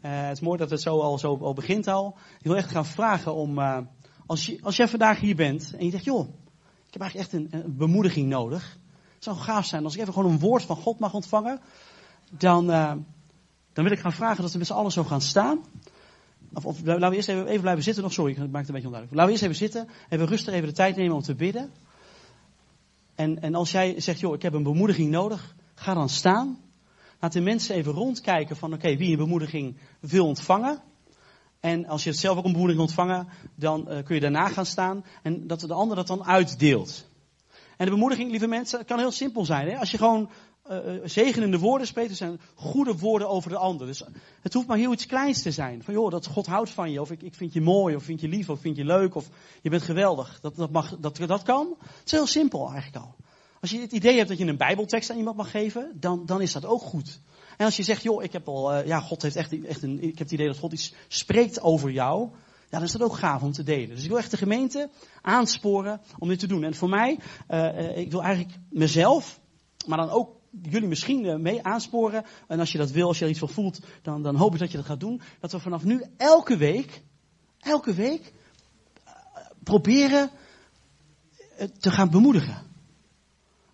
Eh, 0.00 0.26
het 0.26 0.36
is 0.36 0.40
mooi 0.40 0.58
dat 0.58 0.70
het 0.70 0.80
zo 0.80 1.00
al, 1.00 1.18
zo 1.18 1.52
begint 1.54 1.86
al. 1.86 2.16
Ik 2.38 2.46
wil 2.46 2.56
echt 2.56 2.70
gaan 2.70 2.86
vragen 2.86 3.34
om, 3.34 3.58
eh, 3.58 3.78
als, 4.26 4.46
je, 4.46 4.58
als 4.62 4.76
jij 4.76 4.88
vandaag 4.88 5.20
hier 5.20 5.36
bent 5.36 5.74
en 5.78 5.84
je 5.84 5.90
zegt, 5.90 6.04
joh, 6.04 6.28
ik 6.86 6.92
heb 6.92 7.02
eigenlijk 7.02 7.32
echt 7.32 7.42
een, 7.42 7.60
een 7.64 7.76
bemoediging 7.76 8.28
nodig. 8.28 8.78
Het 9.14 9.24
zou 9.24 9.36
gaaf 9.36 9.64
zijn 9.64 9.84
als 9.84 9.94
ik 9.94 10.00
even 10.00 10.12
gewoon 10.12 10.32
een 10.32 10.38
woord 10.38 10.62
van 10.62 10.76
God 10.76 10.98
mag 10.98 11.14
ontvangen. 11.14 11.60
Dan, 12.30 12.70
eh, 12.70 12.92
dan 13.72 13.84
wil 13.84 13.92
ik 13.92 13.98
gaan 13.98 14.12
vragen 14.12 14.42
dat 14.42 14.52
we 14.52 14.58
met 14.58 14.66
z'n 14.66 14.72
allen 14.72 14.92
zo 14.92 15.04
gaan 15.04 15.20
staan. 15.20 15.58
Of, 16.52 16.66
of 16.66 16.80
laten 16.84 17.10
we 17.10 17.16
eerst 17.16 17.28
even, 17.28 17.46
even 17.46 17.60
blijven 17.60 17.82
zitten 17.82 18.02
nog. 18.02 18.12
Sorry, 18.12 18.32
ik 18.32 18.38
maak 18.38 18.46
het 18.46 18.68
een 18.68 18.74
beetje 18.74 18.88
onduidelijk. 18.88 19.12
Laten 19.12 19.24
we 19.24 19.30
eerst 19.30 19.42
even 19.42 19.56
zitten. 19.56 19.88
Even 20.08 20.26
rustig 20.26 20.54
even 20.54 20.68
de 20.68 20.74
tijd 20.74 20.96
nemen 20.96 21.16
om 21.16 21.22
te 21.22 21.34
bidden. 21.34 21.70
En, 23.14 23.42
en 23.42 23.54
als 23.54 23.70
jij 23.70 24.00
zegt, 24.00 24.20
joh, 24.20 24.34
ik 24.34 24.42
heb 24.42 24.52
een 24.52 24.62
bemoediging 24.62 25.10
nodig. 25.10 25.54
Ga 25.74 25.94
dan 25.94 26.08
staan. 26.08 26.58
Laat 27.20 27.32
de 27.32 27.40
mensen 27.40 27.74
even 27.74 27.92
rondkijken 27.92 28.56
van, 28.56 28.72
oké, 28.72 28.96
wie 28.96 29.10
een 29.10 29.16
bemoediging 29.16 29.76
wil 30.00 30.26
ontvangen. 30.26 30.82
En 31.60 31.86
als 31.86 32.04
je 32.04 32.10
het 32.10 32.18
zelf 32.18 32.38
ook 32.38 32.44
een 32.44 32.52
bemoediging 32.52 32.86
ontvangen, 32.86 33.28
dan 33.54 33.80
uh, 33.88 34.04
kun 34.04 34.14
je 34.14 34.20
daarna 34.20 34.48
gaan 34.48 34.66
staan. 34.66 35.04
En 35.22 35.46
dat 35.46 35.60
de 35.60 35.72
ander 35.72 35.96
dat 35.96 36.06
dan 36.06 36.24
uitdeelt. 36.24 37.06
En 37.76 37.84
de 37.84 37.92
bemoediging, 37.92 38.30
lieve 38.30 38.46
mensen, 38.46 38.84
kan 38.84 38.98
heel 38.98 39.10
simpel 39.10 39.44
zijn. 39.44 39.68
Hè? 39.68 39.78
Als 39.78 39.90
je 39.90 39.98
gewoon 39.98 40.30
uh, 40.70 40.78
zegenende 41.04 41.58
woorden 41.58 41.86
spreekt, 41.86 42.16
zijn 42.16 42.40
goede 42.54 42.96
woorden 42.96 43.28
over 43.28 43.50
de 43.50 43.56
ander. 43.56 43.86
Dus 43.86 44.02
het 44.40 44.52
hoeft 44.52 44.66
maar 44.66 44.76
heel 44.76 44.92
iets 44.92 45.06
kleins 45.06 45.42
te 45.42 45.50
zijn. 45.50 45.82
Van 45.82 45.94
joh, 45.94 46.10
dat 46.10 46.26
God 46.26 46.46
houdt 46.46 46.70
van 46.70 46.90
je, 46.90 47.00
of 47.00 47.10
ik, 47.10 47.22
ik 47.22 47.34
vind 47.34 47.52
je 47.52 47.60
mooi, 47.60 47.96
of 47.96 48.02
vind 48.02 48.20
je 48.20 48.28
lief, 48.28 48.48
of 48.48 48.60
vind 48.60 48.76
je 48.76 48.84
leuk, 48.84 49.14
of 49.14 49.28
je 49.62 49.70
bent 49.70 49.82
geweldig. 49.82 50.40
Dat, 50.40 50.56
dat, 50.56 50.70
mag, 50.70 50.96
dat, 50.98 51.16
dat 51.16 51.42
kan. 51.42 51.74
Het 51.80 52.02
is 52.04 52.12
heel 52.12 52.26
simpel 52.26 52.70
eigenlijk 52.70 53.04
al. 53.04 53.14
Als 53.60 53.70
je 53.70 53.80
het 53.80 53.92
idee 53.92 54.16
hebt 54.16 54.28
dat 54.28 54.38
je 54.38 54.46
een 54.46 54.56
bijbeltekst 54.56 55.10
aan 55.10 55.16
iemand 55.16 55.36
mag 55.36 55.50
geven, 55.50 55.92
dan, 55.94 56.26
dan 56.26 56.40
is 56.40 56.52
dat 56.52 56.64
ook 56.64 56.82
goed. 56.82 57.20
En 57.56 57.64
als 57.64 57.76
je 57.76 57.82
zegt, 57.82 58.02
joh, 58.02 58.22
ik 58.22 58.32
heb 58.32 58.48
al, 58.48 58.74
uh, 58.74 58.86
ja, 58.86 59.00
God 59.00 59.22
heeft 59.22 59.36
echt, 59.36 59.64
echt 59.64 59.82
een, 59.82 60.02
ik 60.02 60.08
heb 60.08 60.18
het 60.18 60.32
idee 60.32 60.46
dat 60.46 60.58
God 60.58 60.72
iets 60.72 60.94
spreekt 61.08 61.60
over 61.60 61.90
jou. 61.90 62.28
Ja, 62.70 62.78
dan 62.78 62.82
is 62.82 62.92
dat 62.92 63.02
ook 63.02 63.16
gaaf 63.16 63.42
om 63.42 63.52
te 63.52 63.62
delen. 63.62 63.88
Dus 63.88 64.02
ik 64.02 64.08
wil 64.08 64.18
echt 64.18 64.30
de 64.30 64.36
gemeente 64.36 64.90
aansporen 65.22 66.00
om 66.18 66.28
dit 66.28 66.38
te 66.38 66.46
doen. 66.46 66.64
En 66.64 66.74
voor 66.74 66.88
mij, 66.88 67.18
uh, 67.50 67.96
ik 67.96 68.10
wil 68.10 68.22
eigenlijk 68.22 68.58
mezelf, 68.70 69.40
maar 69.86 69.98
dan 69.98 70.10
ook 70.10 70.36
jullie 70.62 70.88
misschien 70.88 71.42
mee 71.42 71.62
aansporen. 71.62 72.24
En 72.48 72.60
als 72.60 72.72
je 72.72 72.78
dat 72.78 72.90
wil, 72.90 73.06
als 73.06 73.18
je 73.18 73.24
er 73.24 73.30
iets 73.30 73.38
van 73.38 73.48
voelt, 73.48 73.80
dan, 74.02 74.22
dan 74.22 74.36
hoop 74.36 74.52
ik 74.52 74.58
dat 74.58 74.70
je 74.70 74.76
dat 74.76 74.86
gaat 74.86 75.00
doen. 75.00 75.20
Dat 75.40 75.52
we 75.52 75.58
vanaf 75.58 75.84
nu 75.84 76.04
elke 76.16 76.56
week, 76.56 77.02
elke 77.58 77.94
week, 77.94 78.32
proberen 79.62 80.30
te 81.78 81.90
gaan 81.90 82.10
bemoedigen. 82.10 82.67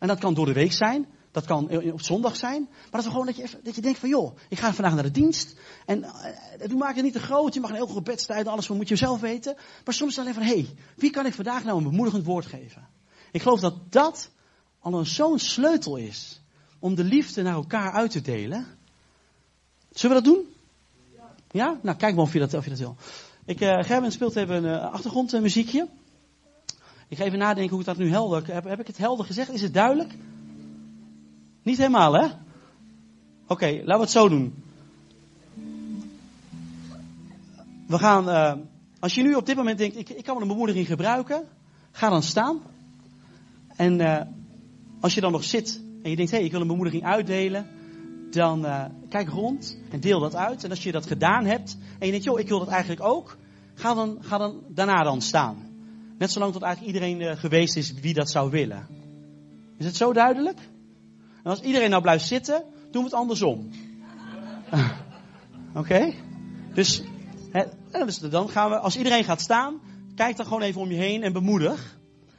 En 0.04 0.10
dat 0.10 0.18
kan 0.18 0.34
door 0.34 0.46
de 0.46 0.52
week 0.52 0.72
zijn. 0.72 1.06
Dat 1.30 1.44
kan 1.44 1.70
op 1.92 2.02
zondag 2.02 2.36
zijn. 2.36 2.68
Maar 2.70 2.90
dat 2.90 3.00
is 3.00 3.06
gewoon 3.06 3.26
dat 3.26 3.36
je, 3.36 3.42
even, 3.42 3.60
dat 3.62 3.74
je 3.74 3.80
denkt 3.80 3.98
van 3.98 4.08
joh, 4.08 4.36
ik 4.48 4.58
ga 4.58 4.74
vandaag 4.74 4.94
naar 4.94 5.02
de 5.02 5.10
dienst. 5.10 5.54
En 5.86 5.98
uh, 5.98 6.68
doe 6.68 6.78
maak 6.78 6.94
het 6.94 7.04
niet 7.04 7.12
te 7.12 7.20
groot. 7.20 7.54
Je 7.54 7.60
mag 7.60 7.70
een 7.70 7.76
heel 7.76 7.86
goed 7.86 8.04
bedstijd, 8.04 8.46
alles 8.46 8.66
van 8.66 8.76
moet 8.76 8.88
je 8.88 8.96
zelf 8.96 9.20
weten. 9.20 9.56
Maar 9.84 9.94
soms 9.94 10.18
alleen 10.18 10.34
van 10.34 10.42
hé, 10.42 10.54
hey, 10.54 10.68
wie 10.96 11.10
kan 11.10 11.26
ik 11.26 11.34
vandaag 11.34 11.64
nou 11.64 11.78
een 11.78 11.84
bemoedigend 11.84 12.24
woord 12.24 12.46
geven? 12.46 12.88
Ik 13.32 13.42
geloof 13.42 13.60
dat 13.60 13.92
dat 13.92 14.30
al 14.80 15.04
zo'n 15.04 15.38
sleutel 15.38 15.96
is. 15.96 16.40
Om 16.78 16.94
de 16.94 17.04
liefde 17.04 17.42
naar 17.42 17.54
elkaar 17.54 17.92
uit 17.92 18.10
te 18.10 18.20
delen. 18.20 18.66
Zullen 19.90 20.16
we 20.16 20.22
dat 20.22 20.34
doen? 20.34 20.46
Ja? 21.50 21.78
Nou, 21.82 21.96
kijk 21.96 22.14
maar 22.14 22.24
of 22.24 22.32
je 22.32 22.38
dat, 22.38 22.54
of 22.54 22.64
je 22.64 22.70
dat 22.70 22.78
wil. 22.78 22.96
Ik, 23.44 23.60
uh, 23.60 23.82
Gerben 23.82 24.12
speelt 24.12 24.36
even 24.36 24.64
een 24.64 24.80
achtergrondmuziekje. 24.80 25.88
Ik 27.14 27.20
ga 27.20 27.26
even 27.26 27.38
nadenken 27.38 27.70
hoe 27.70 27.80
ik 27.80 27.86
dat 27.86 27.96
nu 27.96 28.10
helder... 28.10 28.54
Heb, 28.54 28.64
heb 28.64 28.80
ik 28.80 28.86
het 28.86 28.96
helder 28.96 29.26
gezegd? 29.26 29.50
Is 29.50 29.62
het 29.62 29.74
duidelijk? 29.74 30.14
Niet 31.62 31.76
helemaal, 31.76 32.12
hè? 32.12 32.26
Oké, 33.46 33.66
laten 33.66 33.94
we 33.94 34.00
het 34.00 34.10
zo 34.10 34.28
doen. 34.28 34.54
We 37.86 37.98
gaan, 37.98 38.28
uh, 38.28 38.52
als 38.98 39.14
je 39.14 39.22
nu 39.22 39.34
op 39.34 39.46
dit 39.46 39.56
moment 39.56 39.78
denkt, 39.78 39.96
ik, 39.96 40.08
ik 40.08 40.24
kan 40.24 40.42
een 40.42 40.48
bemoediging 40.48 40.86
gebruiken, 40.86 41.48
ga 41.90 42.08
dan 42.08 42.22
staan. 42.22 42.60
En 43.76 44.00
uh, 44.00 44.20
als 45.00 45.14
je 45.14 45.20
dan 45.20 45.32
nog 45.32 45.44
zit 45.44 45.80
en 46.02 46.10
je 46.10 46.16
denkt, 46.16 46.30
hé, 46.30 46.36
hey, 46.36 46.46
ik 46.46 46.52
wil 46.52 46.60
een 46.60 46.66
bemoediging 46.66 47.04
uitdelen, 47.04 47.66
dan 48.30 48.64
uh, 48.64 48.84
kijk 49.08 49.28
rond 49.28 49.78
en 49.90 50.00
deel 50.00 50.20
dat 50.20 50.34
uit. 50.34 50.64
En 50.64 50.70
als 50.70 50.82
je 50.82 50.92
dat 50.92 51.06
gedaan 51.06 51.44
hebt 51.44 51.76
en 51.98 52.06
je 52.06 52.10
denkt, 52.10 52.26
joh, 52.26 52.38
ik 52.38 52.48
wil 52.48 52.58
dat 52.58 52.68
eigenlijk 52.68 53.02
ook, 53.02 53.36
ga 53.74 53.94
dan, 53.94 54.18
ga 54.20 54.38
dan 54.38 54.62
daarna 54.68 55.02
dan 55.02 55.20
staan. 55.22 55.73
Net 56.18 56.32
zolang 56.32 56.52
tot 56.52 56.62
eigenlijk 56.62 56.94
iedereen 56.94 57.36
geweest 57.36 57.76
is 57.76 57.92
wie 57.92 58.14
dat 58.14 58.30
zou 58.30 58.50
willen. 58.50 58.86
Is 59.78 59.84
het 59.84 59.96
zo 59.96 60.12
duidelijk? 60.12 60.58
En 61.42 61.50
als 61.50 61.60
iedereen 61.60 61.90
nou 61.90 62.02
blijft 62.02 62.26
zitten, 62.26 62.64
doen 62.90 63.02
we 63.02 63.08
het 63.08 63.18
andersom. 63.18 63.70
Oké? 65.80 66.14
Dus, 66.74 67.02
dus 68.06 68.18
dan 68.18 68.48
gaan 68.48 68.70
we, 68.70 68.78
als 68.78 68.96
iedereen 68.96 69.24
gaat 69.24 69.40
staan, 69.40 69.80
kijk 70.14 70.36
dan 70.36 70.46
gewoon 70.46 70.62
even 70.62 70.80
om 70.80 70.90
je 70.90 70.96
heen 70.96 71.22
en 71.22 71.32
bemoedig. 71.32 71.98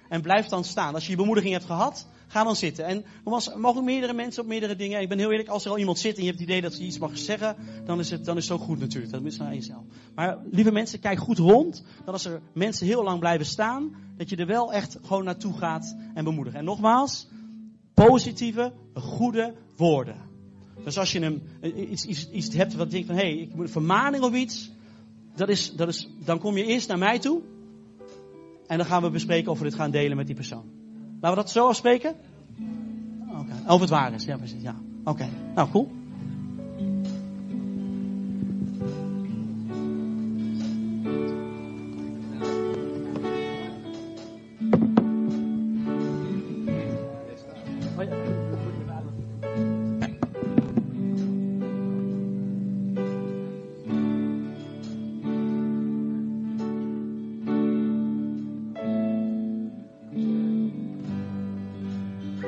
En 0.09 0.21
blijf 0.21 0.45
dan 0.45 0.63
staan. 0.63 0.93
Als 0.93 1.03
je 1.03 1.11
je 1.11 1.17
bemoediging 1.17 1.53
hebt 1.53 1.65
gehad, 1.65 2.07
ga 2.35 2.43
dan 2.43 2.55
zitten. 2.55 2.85
En 2.85 3.05
nogmaals, 3.23 3.55
mogen 3.55 3.83
meerdere 3.83 4.13
mensen 4.13 4.43
op 4.43 4.47
meerdere 4.47 4.75
dingen. 4.75 5.01
Ik 5.01 5.09
ben 5.09 5.17
heel 5.17 5.31
eerlijk, 5.31 5.49
als 5.49 5.65
er 5.65 5.71
al 5.71 5.77
iemand 5.77 5.99
zit 5.99 6.15
en 6.15 6.21
je 6.21 6.27
hebt 6.27 6.39
het 6.39 6.49
idee 6.49 6.61
dat 6.61 6.77
je 6.77 6.83
iets 6.83 6.97
mag 6.97 7.17
zeggen, 7.17 7.55
dan 7.85 7.99
is 7.99 8.09
het, 8.09 8.25
dan 8.25 8.37
is 8.37 8.49
het 8.49 8.59
zo 8.59 8.65
goed 8.65 8.79
natuurlijk. 8.79 9.13
Dat 9.13 9.23
is 9.23 9.37
naar 9.37 9.53
jezelf. 9.53 9.83
Maar 10.15 10.37
lieve 10.51 10.71
mensen, 10.71 10.99
kijk 10.99 11.19
goed 11.19 11.37
rond. 11.37 11.83
Dat 12.05 12.13
als 12.13 12.25
er 12.25 12.41
mensen 12.53 12.87
heel 12.87 13.03
lang 13.03 13.19
blijven 13.19 13.45
staan, 13.45 13.95
dat 14.17 14.29
je 14.29 14.35
er 14.35 14.45
wel 14.45 14.73
echt 14.73 14.97
gewoon 15.03 15.23
naartoe 15.23 15.53
gaat 15.53 15.95
en 16.13 16.23
bemoedigen. 16.23 16.59
En 16.59 16.65
nogmaals, 16.65 17.27
positieve, 17.93 18.73
goede 18.93 19.53
woorden. 19.75 20.17
Dus 20.83 20.97
als 20.97 21.11
je 21.11 21.21
een, 21.21 21.41
iets, 21.91 22.05
iets, 22.05 22.29
iets 22.29 22.55
hebt 22.55 22.73
wat 22.73 22.91
denkt 22.91 23.07
van, 23.07 23.15
hé, 23.15 23.21
hey, 23.21 23.37
ik 23.37 23.55
moet 23.55 23.65
een 23.65 23.71
vermaning 23.71 24.23
of 24.23 24.33
iets, 24.33 24.71
dat 25.35 25.49
is, 25.49 25.71
dat 25.71 25.87
is, 25.87 26.09
dan 26.25 26.39
kom 26.39 26.57
je 26.57 26.65
eerst 26.65 26.87
naar 26.87 26.97
mij 26.97 27.19
toe. 27.19 27.41
En 28.67 28.77
dan 28.77 28.85
gaan 28.85 29.01
we 29.01 29.09
bespreken 29.09 29.51
of 29.51 29.57
we 29.57 29.63
dit 29.63 29.75
gaan 29.75 29.91
delen 29.91 30.17
met 30.17 30.25
die 30.25 30.35
persoon. 30.35 30.74
Laten 31.25 31.39
we 31.39 31.45
dat 31.45 31.53
zo 31.53 31.67
afspreken? 31.67 32.15
Okay. 33.29 33.73
Of 33.73 33.79
het 33.79 33.89
waar 33.89 34.13
is, 34.13 34.25
ja 34.25 34.37
precies, 34.37 34.61
ja. 34.61 34.75
Oké. 35.03 35.27
Nou, 35.55 35.69
cool. 35.69 35.91